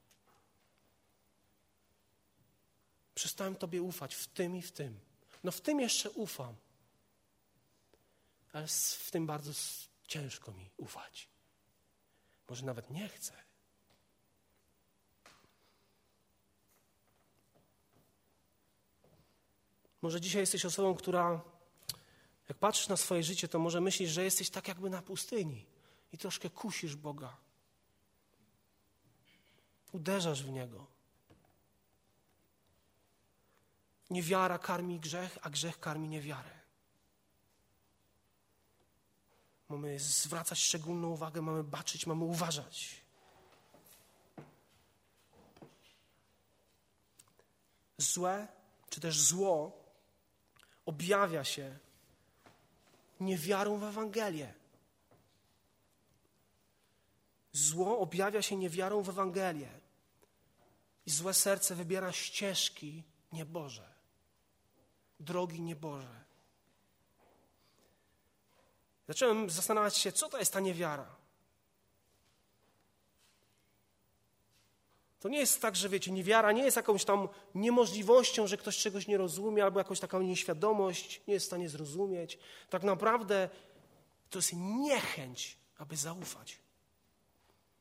[3.15, 4.99] Przestałem Tobie ufać w tym i w tym.
[5.43, 6.56] No w tym jeszcze ufam,
[8.54, 9.51] ale w tym bardzo
[10.08, 11.30] ciężko mi ufać.
[12.49, 13.34] Może nawet nie chcę.
[20.01, 21.41] Może dzisiaj jesteś osobą, która,
[22.49, 25.65] jak patrzysz na swoje życie, to może myślisz, że jesteś tak jakby na pustyni
[26.12, 27.38] i troszkę kusisz Boga.
[29.91, 30.94] Uderzasz w Niego.
[34.09, 36.55] Niewiara karmi grzech, a grzech karmi niewiarę.
[39.69, 43.05] Mamy zwracać szczególną uwagę, mamy baczyć, mamy uważać.
[47.97, 48.47] Złe,
[48.89, 49.83] czy też zło
[50.85, 51.77] objawia się
[53.19, 54.53] niewiarą w Ewangelię.
[57.51, 59.79] Zło objawia się niewiarą w Ewangelię.
[61.05, 63.94] I złe serce wybiera ścieżki nieboże,
[65.19, 66.25] drogi nieboże.
[69.08, 71.15] Zacząłem zastanawiać się, co to jest ta niewiara.
[75.19, 79.08] To nie jest tak, że wiecie, niewiara nie jest jakąś tam niemożliwością, że ktoś czegoś
[79.08, 82.39] nie rozumie, albo jakąś taką nieświadomość, nie jest w stanie zrozumieć.
[82.69, 83.49] Tak naprawdę
[84.30, 86.60] to jest niechęć, aby zaufać.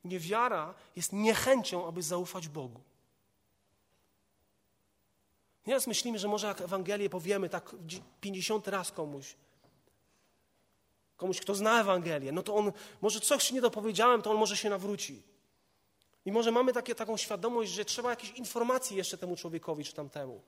[0.05, 2.81] Niewiara jest niechęcią, aby zaufać Bogu.
[5.66, 7.77] Nieraz myślimy, że może jak Ewangelię powiemy tak
[8.20, 9.37] pięćdziesiąty raz komuś,
[11.16, 14.70] komuś, kto zna Ewangelię, no to on, może coś nie dopowiedziałem, to on może się
[14.70, 15.22] nawróci.
[16.24, 20.42] I może mamy takie, taką świadomość, że trzeba jakieś informacji jeszcze temu człowiekowi czy tamtemu.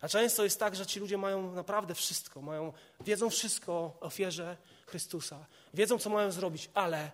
[0.00, 4.56] A często jest tak, że ci ludzie mają naprawdę wszystko, mają, wiedzą wszystko o ofierze
[4.86, 7.12] Chrystusa, wiedzą, co mają zrobić, ale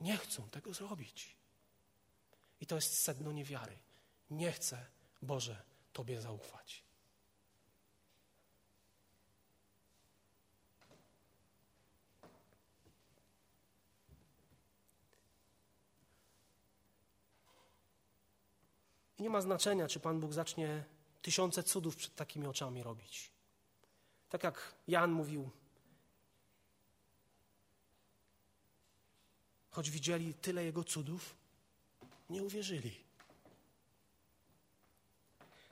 [0.00, 1.36] nie chcą tego zrobić.
[2.60, 3.78] I to jest sedno niewiary.
[4.30, 4.86] Nie chcę,
[5.22, 5.56] Boże,
[5.96, 6.84] Tobie zaufać.
[19.18, 20.84] I nie ma znaczenia, czy Pan Bóg zacznie
[21.22, 23.30] tysiące cudów przed takimi oczami robić.
[24.28, 25.50] Tak jak Jan mówił,
[29.70, 31.36] choć widzieli tyle Jego cudów,
[32.30, 33.05] nie uwierzyli.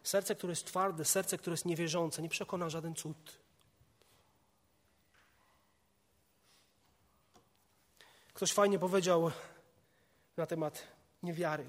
[0.04, 3.38] Serce, które jest twarde, serce, które jest niewierzące, nie przekona żaden cud.
[8.34, 9.30] Ktoś fajnie powiedział
[10.36, 10.82] na temat
[11.22, 11.66] niewiary.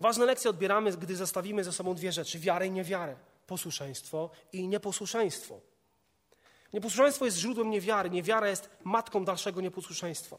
[0.00, 5.60] Ważne lekcje odbieramy, gdy zestawimy ze sobą dwie rzeczy: wiarę i niewiarę, posłuszeństwo i nieposłuszeństwo.
[6.72, 10.38] Nieposłuszeństwo jest źródłem niewiary, niewiara jest matką dalszego nieposłuszeństwa.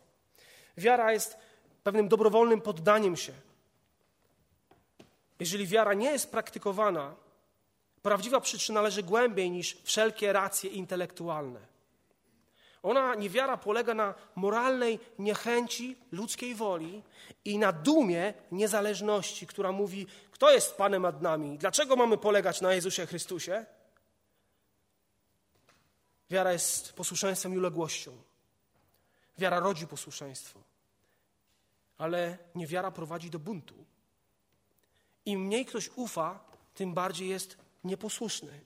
[0.77, 1.38] Wiara jest
[1.83, 3.33] pewnym dobrowolnym poddaniem się.
[5.39, 7.15] Jeżeli wiara nie jest praktykowana,
[8.02, 11.60] prawdziwa przyczyna leży głębiej niż wszelkie racje intelektualne.
[12.84, 17.04] Ona, niewiara, polega na moralnej niechęci ludzkiej woli
[17.45, 22.73] i na dumie niezależności, która mówi, kto jest Panem nad nami, dlaczego mamy polegać na
[22.73, 23.65] Jezusie Chrystusie.
[26.30, 28.12] Wiara jest posłuszeństwem i uległością.
[29.38, 30.60] Wiara rodzi posłuszeństwo.
[31.97, 33.88] Ale niewiara prowadzi do buntu.
[35.30, 36.39] Im mniej ktoś ufa,
[36.74, 38.62] tym bardziej jest nieposłuszny.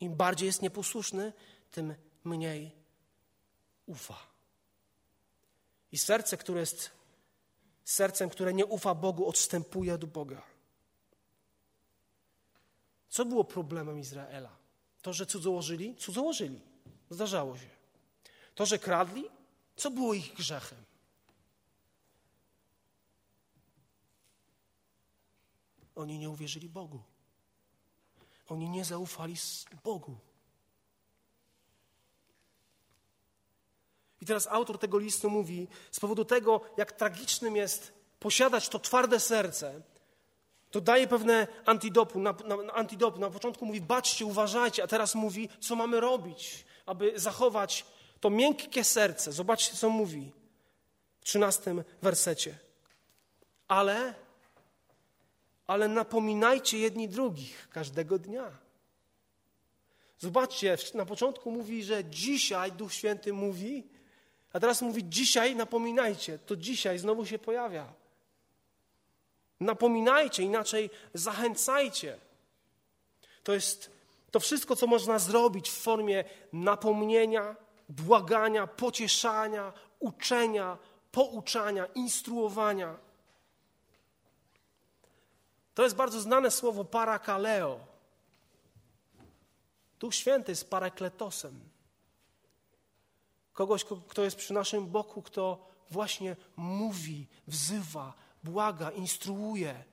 [0.00, 1.32] Im bardziej jest nieposłuszny,
[1.70, 2.72] tym mniej
[3.86, 4.18] ufa.
[5.92, 6.90] I serce, które jest
[7.84, 10.42] sercem, które nie ufa Bogu, odstępuje od Boga.
[13.08, 14.56] Co było problemem Izraela?
[15.02, 15.96] To, że cudzołożyli?
[15.96, 16.60] Cudzołożyli.
[17.10, 17.68] Zdarzało się.
[18.54, 19.24] To, że kradli?
[19.76, 20.78] Co było ich grzechem?
[25.94, 27.02] Oni nie uwierzyli Bogu.
[28.48, 29.36] Oni nie zaufali
[29.84, 30.16] Bogu.
[34.20, 39.20] I teraz autor tego listu mówi, z powodu tego, jak tragicznym jest posiadać to twarde
[39.20, 39.82] serce,
[40.70, 42.18] to daje pewne antidopu.
[42.18, 43.20] Na, na, antidopu.
[43.20, 47.84] na początku mówi, baczcie, uważajcie, a teraz mówi, co mamy robić, aby zachować
[48.20, 49.32] to miękkie serce.
[49.32, 50.32] Zobaczcie, co mówi
[51.20, 52.58] w trzynastym wersecie.
[53.68, 54.14] Ale,
[55.66, 58.50] ale napominajcie jedni drugich każdego dnia.
[60.18, 63.84] Zobaczcie, na początku mówi, że dzisiaj Duch Święty mówi,
[64.52, 66.38] a teraz mówi: dzisiaj napominajcie.
[66.38, 67.92] To dzisiaj znowu się pojawia.
[69.60, 72.18] Napominajcie, inaczej zachęcajcie.
[73.44, 73.90] To jest
[74.30, 77.56] to wszystko, co można zrobić w formie napomnienia,
[77.88, 80.78] błagania, pocieszania, uczenia,
[81.12, 82.96] pouczania, instruowania.
[85.74, 87.80] To jest bardzo znane słowo parakaleo.
[90.00, 91.74] Duch Święty jest parakletosem
[93.54, 98.12] kogoś, kto jest przy naszym boku, kto właśnie mówi, wzywa,
[98.44, 99.84] błaga, instruuje,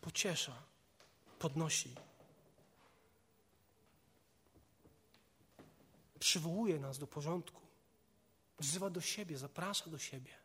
[0.00, 0.62] pociesza,
[1.38, 1.94] podnosi.
[6.18, 7.60] Przywołuje nas do porządku,
[8.58, 10.39] wzywa do siebie, zaprasza do siebie.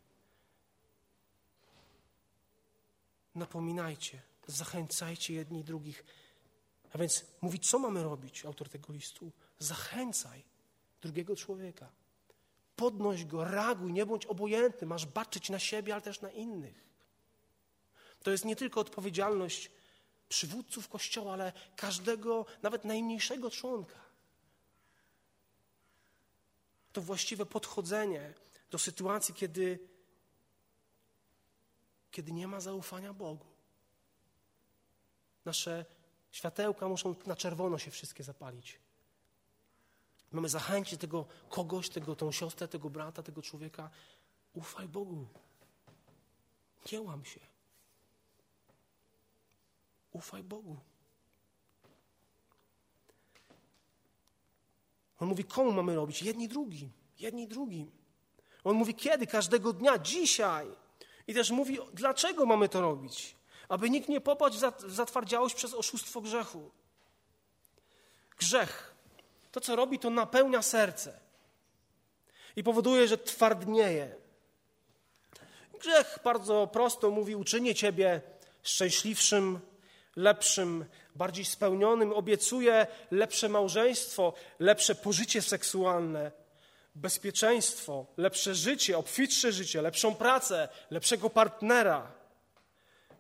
[3.36, 6.04] Napominajcie, zachęcajcie jedni drugich.
[6.93, 9.32] A więc mówi, co mamy robić, autor tego listu?
[9.60, 10.43] Zachęcaj
[11.02, 11.89] drugiego człowieka.
[12.76, 16.86] Podnoś go, reaguj, nie bądź obojętny, masz baczyć na siebie, ale też na innych.
[18.24, 19.71] To jest nie tylko odpowiedzialność
[20.30, 24.00] przywódców Kościoła, ale każdego, nawet najmniejszego członka.
[26.93, 28.34] To właściwe podchodzenie
[28.71, 29.80] do sytuacji, kiedy,
[32.15, 33.45] kiedy nie ma zaufania Bogu.
[35.45, 35.86] Nasze
[36.32, 38.80] światełka muszą na czerwono się wszystkie zapalić.
[40.32, 43.89] Mamy zachęcić tego kogoś, tego, tą siostrę, tego brata, tego człowieka.
[44.54, 45.28] Ufaj Bogu.
[46.91, 47.39] Nie łam się.
[50.12, 50.78] Ufaj Bogu.
[55.19, 56.21] On mówi, komu mamy robić?
[56.21, 56.91] Jedni drugim.
[57.19, 57.91] Jedni drugim.
[58.63, 59.28] On mówi, kiedy?
[59.28, 60.85] Każdego dnia, dzisiaj.
[61.28, 63.36] I też mówi, dlaczego mamy to robić?
[63.70, 66.72] Aby nikt nie popadł w zatwardziałość przez oszustwo grzechu.
[68.38, 68.96] Grzech
[69.52, 71.20] to, co robi, to napełnia serce
[72.56, 74.16] i powoduje, że twardnieje.
[75.80, 78.22] Grzech bardzo prosto mówi: uczynię ciebie
[78.64, 79.60] szczęśliwszym,
[80.16, 80.86] lepszym,
[81.16, 86.32] bardziej spełnionym, obiecuje lepsze małżeństwo, lepsze pożycie seksualne,
[86.96, 92.12] bezpieczeństwo, lepsze życie, obfitsze życie, lepszą pracę, lepszego partnera.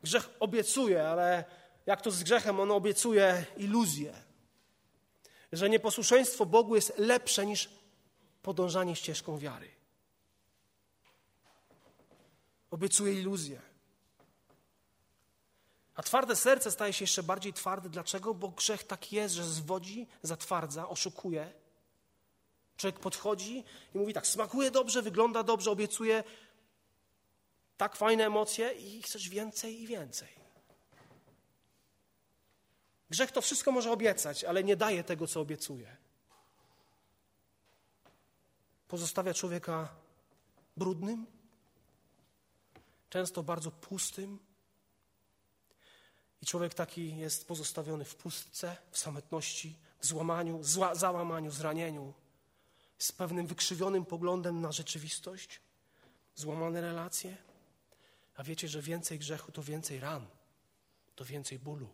[0.03, 1.43] Grzech obiecuje, ale
[1.85, 4.25] jak to z grzechem, on obiecuje iluzję
[5.55, 7.69] że nieposłuszeństwo Bogu jest lepsze niż
[8.41, 9.71] podążanie ścieżką wiary.
[12.71, 13.61] Obiecuje iluzję.
[15.95, 17.89] A twarde serce staje się jeszcze bardziej twarde.
[17.89, 18.33] Dlaczego?
[18.33, 21.53] Bo grzech tak jest, że zwodzi, zatwardza, oszukuje.
[22.77, 23.63] Człowiek podchodzi
[23.95, 26.23] i mówi tak, smakuje dobrze, wygląda dobrze, obiecuje
[27.77, 30.29] tak fajne emocje i chcesz więcej i więcej.
[33.09, 35.97] Grzech to wszystko może obiecać, ale nie daje tego, co obiecuje.
[38.87, 39.89] Pozostawia człowieka
[40.77, 41.25] brudnym,
[43.09, 44.39] często bardzo pustym.
[46.41, 52.13] I człowiek taki jest pozostawiony w pustce, w samotności, w złamaniu, zła, załamaniu, zranieniu,
[52.97, 55.59] z pewnym wykrzywionym poglądem na rzeczywistość,
[56.35, 57.37] złamane relacje.
[58.35, 60.25] A wiecie, że więcej grzechu to więcej ran,
[61.15, 61.89] to więcej bólu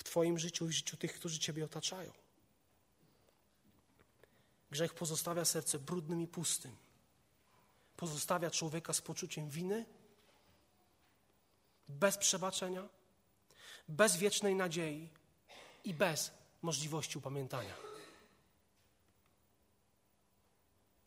[0.00, 2.12] w Twoim życiu i w życiu tych, którzy Ciebie otaczają.
[4.70, 6.76] Grzech pozostawia serce brudnym i pustym.
[7.96, 9.86] Pozostawia człowieka z poczuciem winy,
[11.88, 12.88] bez przebaczenia,
[13.88, 15.08] bez wiecznej nadziei
[15.84, 16.30] i bez
[16.62, 17.89] możliwości upamiętania.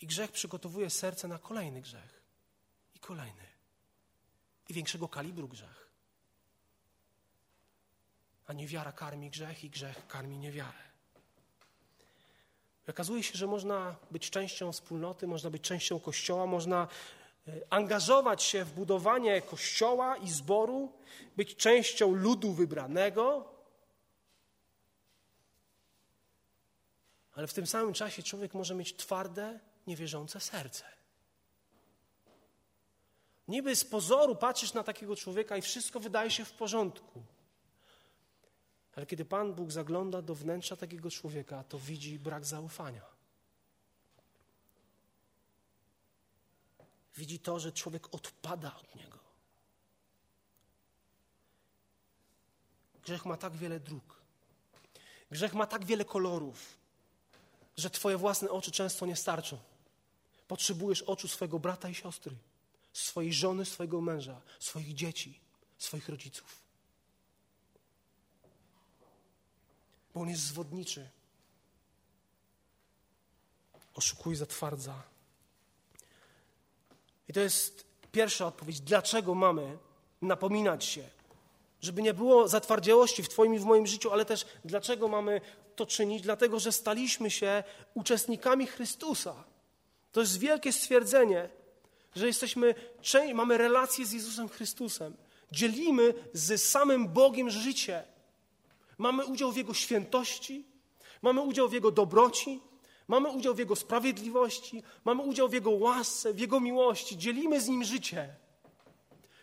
[0.03, 2.21] I grzech przygotowuje serce na kolejny grzech
[2.95, 3.47] i kolejny
[4.69, 5.91] i większego kalibru grzech.
[8.47, 10.83] A niewiara karmi grzech i grzech karmi niewiarę.
[12.87, 16.87] Okazuje się, że można być częścią wspólnoty, można być częścią kościoła, można
[17.47, 20.91] e, angażować się w budowanie kościoła i zboru,
[21.35, 23.53] być częścią ludu wybranego,
[27.35, 30.85] ale w tym samym czasie człowiek może mieć twarde, niewierzące serce.
[33.47, 37.23] Niby z pozoru patrzysz na takiego człowieka i wszystko wydaje się w porządku.
[38.95, 43.05] Ale kiedy Pan Bóg zagląda do wnętrza takiego człowieka, to widzi brak zaufania.
[47.17, 49.19] Widzi to, że człowiek odpada od niego.
[53.03, 54.21] Grzech ma tak wiele dróg.
[55.31, 56.77] Grzech ma tak wiele kolorów,
[57.77, 59.57] że Twoje własne oczy często nie starczą.
[60.53, 62.35] Potrzebujesz oczu swojego brata i siostry,
[62.93, 65.39] swojej żony, swojego męża, swoich dzieci,
[65.77, 66.61] swoich rodziców.
[70.13, 71.09] bo on jest zwodniczy.
[73.93, 75.03] Oszukuje, zatwardza.
[77.27, 78.81] I to jest pierwsza odpowiedź.
[78.81, 79.77] Dlaczego mamy
[80.21, 81.09] napominać się?
[81.81, 85.41] Żeby nie było zatwardziałości w Twoim i w moim życiu, ale też dlaczego mamy
[85.75, 86.21] to czynić?
[86.21, 89.52] Dlatego, że staliśmy się uczestnikami Chrystusa.
[90.13, 91.49] To jest wielkie stwierdzenie,
[92.15, 92.75] że jesteśmy,
[93.33, 95.17] mamy relację z Jezusem Chrystusem.
[95.51, 98.03] Dzielimy z samym Bogiem życie.
[98.97, 100.65] Mamy udział w Jego świętości,
[101.21, 102.61] mamy udział w Jego dobroci,
[103.07, 107.67] mamy udział w Jego sprawiedliwości, mamy udział w Jego łasce, w Jego miłości, dzielimy z
[107.67, 108.35] Nim życie.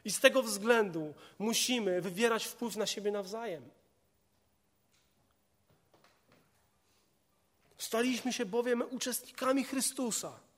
[0.04, 3.70] I z tego względu musimy wywierać wpływ na siebie nawzajem.
[7.78, 10.49] Staliśmy się bowiem uczestnikami Chrystusa.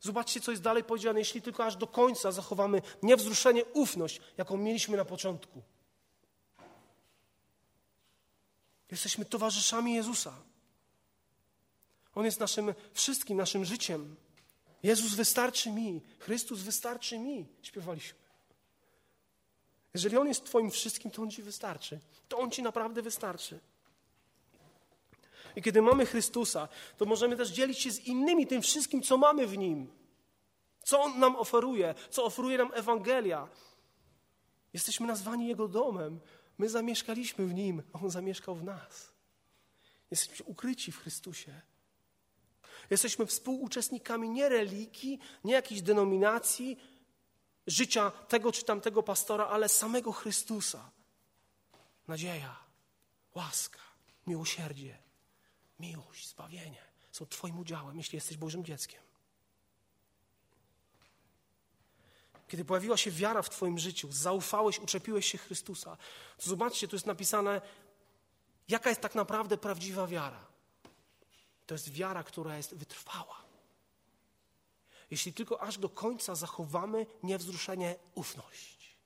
[0.00, 1.18] Zobaczcie, co jest dalej powiedziane.
[1.18, 5.62] Jeśli tylko aż do końca zachowamy niewzruszenie ufność, jaką mieliśmy na początku.
[8.90, 10.34] Jesteśmy towarzyszami Jezusa.
[12.14, 14.16] On jest naszym wszystkim, naszym życiem.
[14.82, 18.18] Jezus wystarczy mi, Chrystus wystarczy mi, śpiewaliśmy.
[19.94, 22.00] Jeżeli On jest Twoim wszystkim, to On Ci wystarczy.
[22.28, 23.60] To On Ci naprawdę wystarczy.
[25.56, 29.46] I kiedy mamy Chrystusa, to możemy też dzielić się z innymi tym wszystkim, co mamy
[29.46, 29.92] w Nim.
[30.82, 33.48] Co On nam oferuje, co oferuje nam Ewangelia.
[34.72, 36.20] Jesteśmy nazwani Jego domem.
[36.58, 39.12] My zamieszkaliśmy w Nim, a On zamieszkał w nas.
[40.10, 41.60] Jesteśmy ukryci w Chrystusie.
[42.90, 46.78] Jesteśmy współuczestnikami nie religii, nie jakiejś denominacji,
[47.66, 50.90] życia tego czy tamtego pastora, ale samego Chrystusa.
[52.08, 52.56] Nadzieja,
[53.34, 53.80] łaska,
[54.26, 54.98] miłosierdzie,
[55.80, 59.02] miłość, zbawienie są Twoim udziałem, jeśli jesteś Bożym dzieckiem.
[62.48, 65.96] Kiedy pojawiła się wiara w Twoim życiu, zaufałeś, uczepiłeś się Chrystusa,
[66.36, 67.60] to zobaczcie, tu jest napisane,
[68.68, 70.46] jaka jest tak naprawdę prawdziwa wiara.
[71.66, 73.44] To jest wiara, która jest wytrwała.
[75.10, 78.96] Jeśli tylko aż do końca zachowamy niewzruszenie ufność.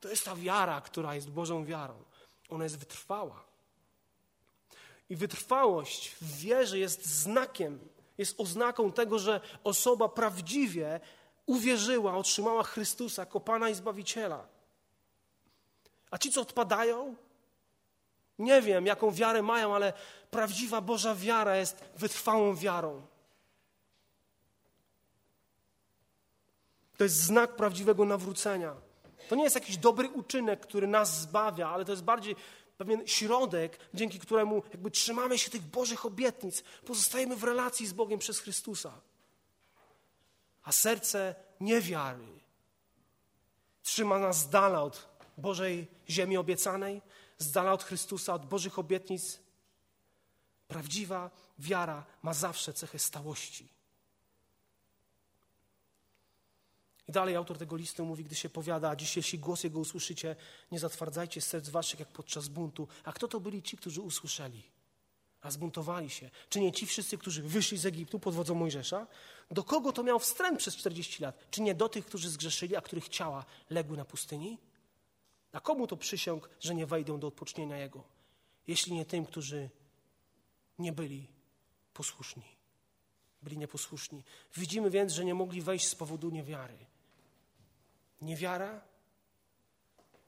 [0.00, 2.04] To jest ta wiara, która jest Bożą wiarą.
[2.48, 3.49] Ona jest wytrwała.
[5.10, 7.78] I wytrwałość w wierze jest znakiem,
[8.18, 11.00] jest oznaką tego, że osoba prawdziwie
[11.46, 14.46] uwierzyła, otrzymała Chrystusa jako Pana i Zbawiciela.
[16.10, 17.16] A ci, co odpadają,
[18.38, 19.92] nie wiem, jaką wiarę mają, ale
[20.30, 23.02] prawdziwa Boża wiara jest wytrwałą wiarą.
[26.96, 28.74] To jest znak prawdziwego nawrócenia.
[29.28, 32.36] To nie jest jakiś dobry uczynek, który nas zbawia, ale to jest bardziej
[32.80, 38.18] pewien środek, dzięki któremu jakby trzymamy się tych Bożych obietnic, pozostajemy w relacji z Bogiem
[38.18, 39.00] przez Chrystusa.
[40.62, 42.40] A serce niewiary
[43.82, 45.08] trzyma nas z dala od
[45.38, 47.02] Bożej ziemi obiecanej,
[47.38, 49.38] z dala od Chrystusa, od Bożych obietnic.
[50.68, 53.68] Prawdziwa wiara ma zawsze cechę stałości.
[57.10, 60.36] I dalej autor tego listu mówi, gdy się powiada, dziś jeśli głos Jego usłyszycie,
[60.72, 62.88] nie zatwardzajcie serc waszych jak podczas buntu.
[63.04, 64.62] A kto to byli ci, którzy usłyszeli,
[65.40, 66.30] a zbuntowali się?
[66.48, 69.06] Czy nie ci wszyscy, którzy wyszli z Egiptu pod wodzą Mojżesza?
[69.50, 71.50] Do kogo to miał wstręt przez 40 lat?
[71.50, 74.58] Czy nie do tych, którzy zgrzeszyli, a których ciała legły na pustyni?
[75.52, 78.04] A komu to przysiąg, że nie wejdą do odpocznienia Jego?
[78.66, 79.70] Jeśli nie tym, którzy
[80.78, 81.26] nie byli
[81.94, 82.56] posłuszni.
[83.42, 84.24] Byli nieposłuszni.
[84.56, 86.89] Widzimy więc, że nie mogli wejść z powodu niewiary.
[88.20, 88.80] Niewiara,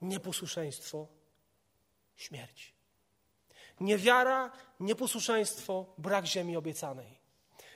[0.01, 1.07] nieposłuszeństwo,
[2.17, 2.75] śmierć.
[3.81, 7.19] Niewiara, nieposłuszeństwo, brak ziemi obiecanej.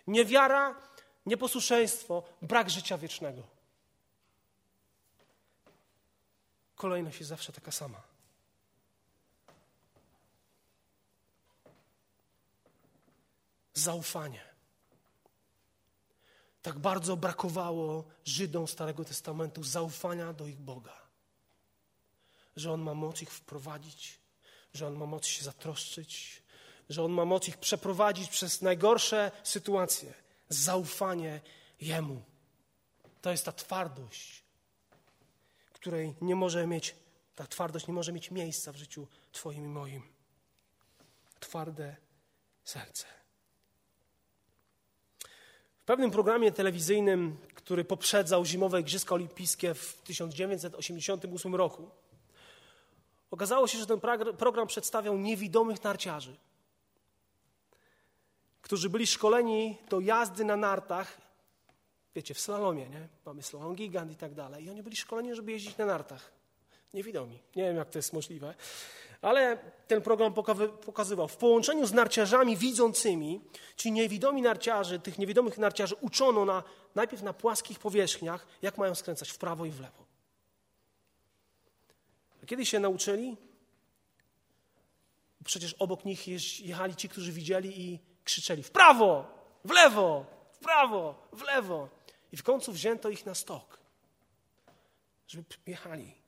[0.07, 0.83] Niewiara,
[1.27, 3.43] nieposłuszeństwo, brak życia wiecznego.
[6.75, 8.03] Kolejność jest zawsze taka sama.
[13.75, 14.56] Zaufanie
[16.67, 20.97] tak bardzo brakowało Żydom Starego Testamentu zaufania do ich Boga.
[22.57, 24.19] Że On ma moc ich wprowadzić,
[24.75, 26.43] że On ma moc się zatroszczyć,
[26.89, 30.15] że On ma moc ich przeprowadzić przez najgorsze sytuacje.
[30.49, 31.41] Zaufanie
[31.81, 32.23] Jemu.
[33.23, 34.43] To jest ta twardość,
[35.73, 36.97] której nie może mieć,
[37.35, 40.03] ta twardość nie może mieć miejsca w życiu Twoim i moim.
[41.41, 41.97] Twarde
[42.65, 43.26] serce
[45.87, 51.91] pewnym programie telewizyjnym, który poprzedzał zimowe Igrzyska Olimpijskie w 1988 roku,
[53.31, 54.01] okazało się, że ten
[54.39, 56.37] program przedstawiał niewidomych narciarzy,
[58.63, 61.21] którzy byli szkoleni do jazdy na nartach,
[62.15, 63.09] wiecie, w slalomie, nie?
[63.27, 64.65] Mamy slalom gigant i tak dalej.
[64.65, 66.36] I oni byli szkoleni, żeby jeździć na nartach.
[66.97, 67.39] Niewidomi.
[67.57, 68.55] Nie wiem, jak to jest możliwe.
[69.23, 70.35] Ale ten program
[70.85, 73.41] pokazywał, w połączeniu z narciarzami widzącymi,
[73.77, 76.63] ci niewidomi narciarzy, tych niewidomych narciarzy uczono na,
[76.95, 80.05] najpierw na płaskich powierzchniach, jak mają skręcać w prawo i w lewo.
[82.43, 83.37] A kiedy się nauczyli,
[85.45, 86.29] przecież obok nich
[86.61, 89.25] jechali ci, którzy widzieli i krzyczeli w prawo,
[89.65, 91.89] w lewo, w prawo, w lewo.
[92.33, 93.79] I w końcu wzięto ich na stok,
[95.29, 96.26] żeby jechali.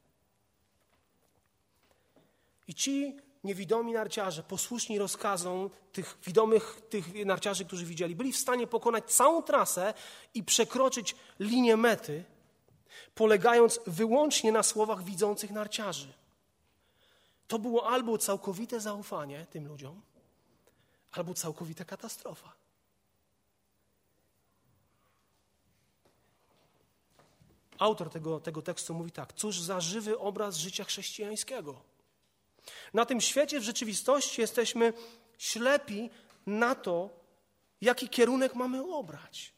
[2.69, 8.67] I ci niewidomi narciarze, posłuszni rozkazom tych widomych, tych narciarzy, którzy widzieli, byli w stanie
[8.67, 9.95] pokonać całą trasę
[10.35, 12.25] i przekroczyć linię mety,
[13.15, 16.13] polegając wyłącznie na słowach widzących narciarzy.
[17.49, 20.03] To było albo całkowite zaufanie tym ludziom,
[21.13, 22.53] albo całkowita katastrofa.
[27.79, 31.81] Autor tego, tego tekstu mówi tak: Cóż za żywy obraz życia chrześcijańskiego.
[32.95, 34.93] Na tym świecie w rzeczywistości jesteśmy
[35.39, 36.11] ślepi
[36.47, 37.11] na to,
[37.81, 39.53] jaki kierunek mamy obrać.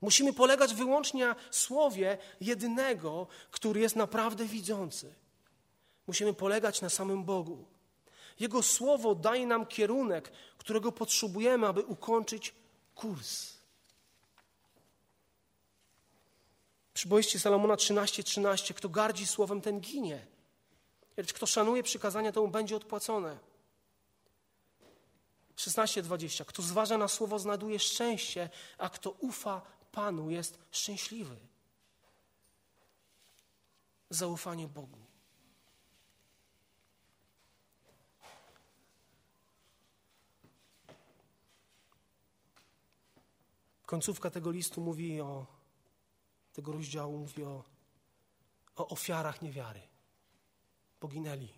[0.00, 5.14] Musimy polegać wyłącznie na słowie jedynego, który jest naprawdę widzący.
[6.06, 7.64] Musimy polegać na samym Bogu.
[8.40, 12.54] Jego słowo daje nam kierunek, którego potrzebujemy, aby ukończyć
[12.94, 13.54] kurs.
[16.94, 20.33] Przyboiście Salomona 13:13, 13, kto gardzi słowem, ten ginie.
[21.16, 23.38] Lecz kto szanuje przykazania, to mu będzie odpłacone.
[25.56, 26.44] 16:20.
[26.44, 29.62] Kto zważa na słowo, znajduje szczęście, a kto ufa
[29.92, 31.36] Panu, jest szczęśliwy.
[34.10, 34.98] Zaufanie Bogu.
[43.86, 45.46] Końcówka tego listu mówi o,
[46.52, 47.64] tego rozdziału mówi o,
[48.76, 49.93] o ofiarach niewiary
[51.04, 51.48] poginęli.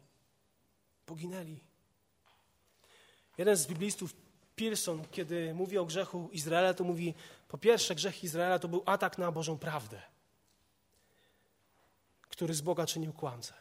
[1.06, 1.60] Poginęli.
[3.38, 4.14] Jeden z biblistów,
[4.56, 7.14] Pearson, kiedy mówi o grzechu Izraela, to mówi,
[7.48, 10.02] po pierwsze, grzech Izraela to był atak na Bożą prawdę,
[12.28, 13.54] który z Boga czynił kłamcę.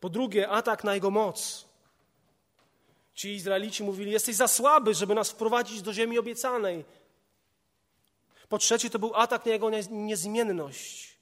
[0.00, 1.64] Po drugie, atak na Jego moc.
[3.14, 6.84] Ci Izraelici mówili, jesteś za słaby, żeby nas wprowadzić do ziemi obiecanej.
[8.48, 11.16] Po trzecie, to był atak na Jego niezmienność.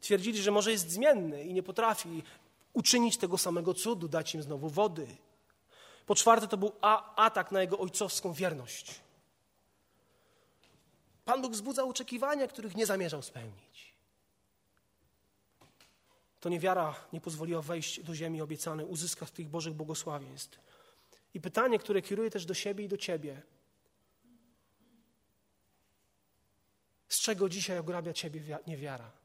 [0.00, 2.22] Twierdzili, że może jest zmienny i nie potrafi
[2.80, 5.06] uczynić tego samego cudu, dać im znowu wody.
[6.06, 6.72] Po czwarte, to był
[7.16, 9.00] atak na jego ojcowską wierność.
[11.24, 13.90] Pan Bóg wzbudzał oczekiwania, których nie zamierzał spełnić.
[16.40, 20.58] to niewiara nie pozwoliła wejść do ziemi obiecanej, uzyskać tych Bożych błogosławieństw.
[21.34, 23.42] I pytanie, które kieruję też do siebie i do ciebie.
[27.08, 29.19] Z czego dzisiaj ograbia ciebie niewiara?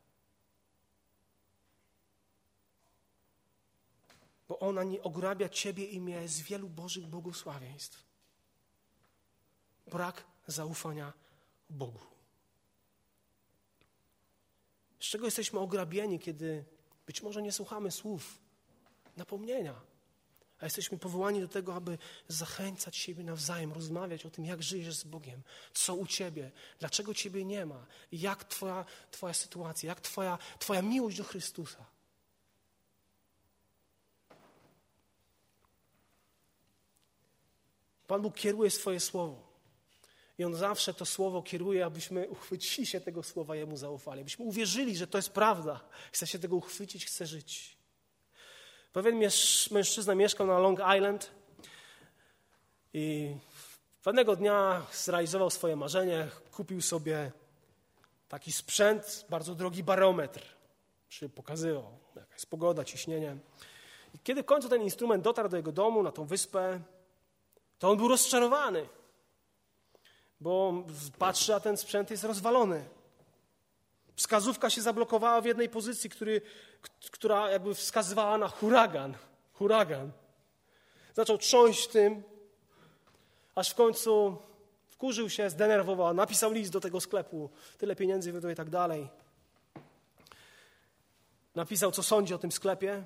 [4.47, 8.03] Bo ona nie ograbia ciebie i mnie z wielu Bożych błogosławieństw.
[9.87, 11.13] Brak zaufania
[11.69, 11.99] Bogu.
[14.99, 16.65] Z czego jesteśmy ograbieni, kiedy
[17.05, 18.39] być może nie słuchamy słów
[19.17, 19.81] napomnienia,
[20.59, 25.03] a jesteśmy powołani do tego, aby zachęcać siebie nawzajem, rozmawiać o tym, jak żyjesz z
[25.03, 25.41] Bogiem,
[25.73, 31.17] co u Ciebie, dlaczego Ciebie nie ma, jak Twoja, twoja sytuacja, jak twoja, twoja miłość
[31.17, 31.85] do Chrystusa.
[38.07, 39.55] Pan Bóg kieruje swoje słowo.
[40.37, 44.97] I On zawsze to słowo kieruje, abyśmy uchwycili się tego słowa Jemu zaufali, abyśmy uwierzyli,
[44.97, 45.79] że to jest prawda.
[46.11, 47.77] Chce się tego uchwycić, chce żyć.
[48.93, 49.19] Pewien
[49.71, 51.31] mężczyzna mieszkał na Long Island
[52.93, 53.35] i
[54.03, 57.31] pewnego dnia zrealizował swoje marzenie, kupił sobie
[58.29, 60.41] taki sprzęt, bardzo drogi barometr,
[61.09, 63.37] który pokazywał, jaka jest pogoda, ciśnienie.
[64.13, 66.79] I kiedy w końcu ten instrument dotarł do jego domu, na tą wyspę,
[67.85, 68.87] to on był rozczarowany
[70.39, 70.83] bo
[71.19, 72.85] patrzy, a ten sprzęt jest rozwalony.
[74.15, 76.41] Wskazówka się zablokowała w jednej pozycji, który,
[77.11, 79.13] która jakby wskazywała na huragan.
[79.53, 80.11] Huragan.
[81.13, 82.23] Zaczął trząść tym,
[83.55, 84.37] aż w końcu
[84.87, 89.09] wkurzył się, zdenerwował, napisał list do tego sklepu, tyle pieniędzy wydał i tak dalej.
[91.55, 93.05] Napisał, co sądzi o tym sklepie.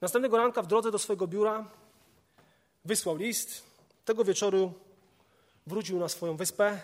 [0.00, 1.81] Następnego ranka w drodze do swojego biura
[2.84, 3.62] wysłał list.
[4.04, 4.74] Tego wieczoru
[5.66, 6.80] wrócił na swoją wyspę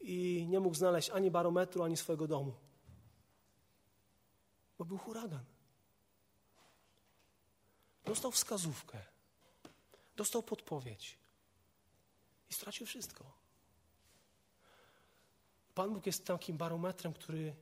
[0.00, 2.54] i nie mógł znaleźć ani barometru, ani swojego domu.
[4.78, 5.44] Bo był huragan.
[8.04, 8.98] Dostał wskazówkę,
[10.16, 11.18] dostał podpowiedź
[12.50, 13.24] i stracił wszystko.
[15.74, 17.54] Pan Bóg jest takim barometrem, który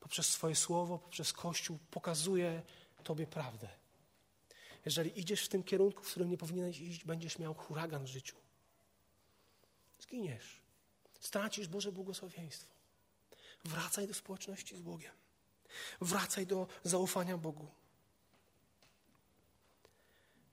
[0.00, 2.62] poprzez swoje słowo, poprzez Kościół pokazuje
[3.06, 3.68] Tobie prawdę.
[4.86, 8.36] Jeżeli idziesz w tym kierunku, w którym nie powinieneś iść, będziesz miał huragan w życiu.
[9.98, 10.60] Zginiesz.
[11.20, 12.74] Stracisz Boże błogosławieństwo.
[13.64, 15.12] Wracaj do społeczności z Bogiem.
[16.00, 17.66] Wracaj do zaufania Bogu.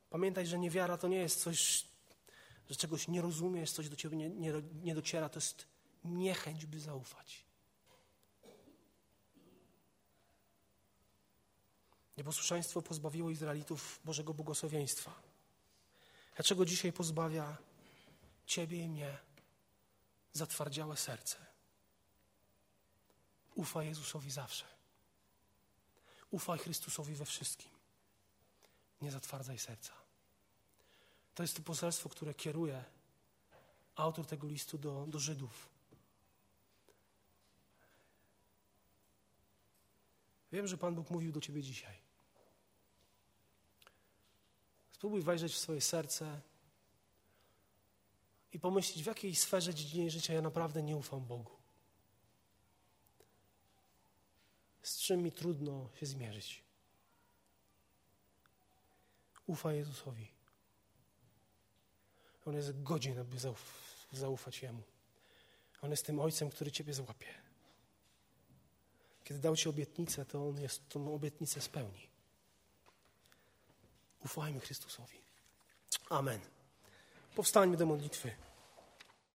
[0.10, 1.86] Pamiętaj, że niewiara to nie jest coś,
[2.70, 4.54] że czegoś nie rozumiesz, coś do ciebie nie, nie,
[4.84, 5.30] nie dociera.
[5.30, 5.68] To jest
[6.04, 7.46] niechęć, by zaufać.
[12.18, 15.14] Nieposłuszeństwo pozbawiło Izraelitów Bożego błogosławieństwa.
[16.36, 17.58] Dlaczego dzisiaj pozbawia
[18.46, 19.18] Ciebie i mnie
[20.34, 21.38] zatwardziałe serce?
[23.56, 24.66] Ufaj Jezusowi zawsze.
[26.32, 27.72] Ufaj Chrystusowi we wszystkim.
[29.02, 29.94] Nie zatwardzaj serca.
[31.36, 32.84] To jest to poselstwo, które kieruje
[33.96, 35.70] autor tego listu do, do Żydów.
[40.52, 42.03] Wiem, że Pan Bóg mówił do Ciebie dzisiaj.
[45.04, 46.42] Spróbuj wejrzeć w swoje serce
[48.54, 51.52] i pomyśleć, w jakiej sferze dziedzinie życia ja naprawdę nie ufam Bogu.
[54.84, 56.64] Z czym mi trudno się zmierzyć.
[59.48, 60.28] Ufaj Jezusowi.
[62.46, 63.38] On jest godzien, aby
[64.12, 64.84] zaufać Jemu.
[65.82, 67.34] On jest tym Ojcem, który Ciebie złapie.
[69.24, 72.13] Kiedy dał Ci obietnicę, to On jest tą obietnicę spełni.
[74.26, 75.18] Ufajmy Chrystusowi.
[76.10, 76.40] Amen.
[77.36, 78.32] Powstańmy do modlitwy.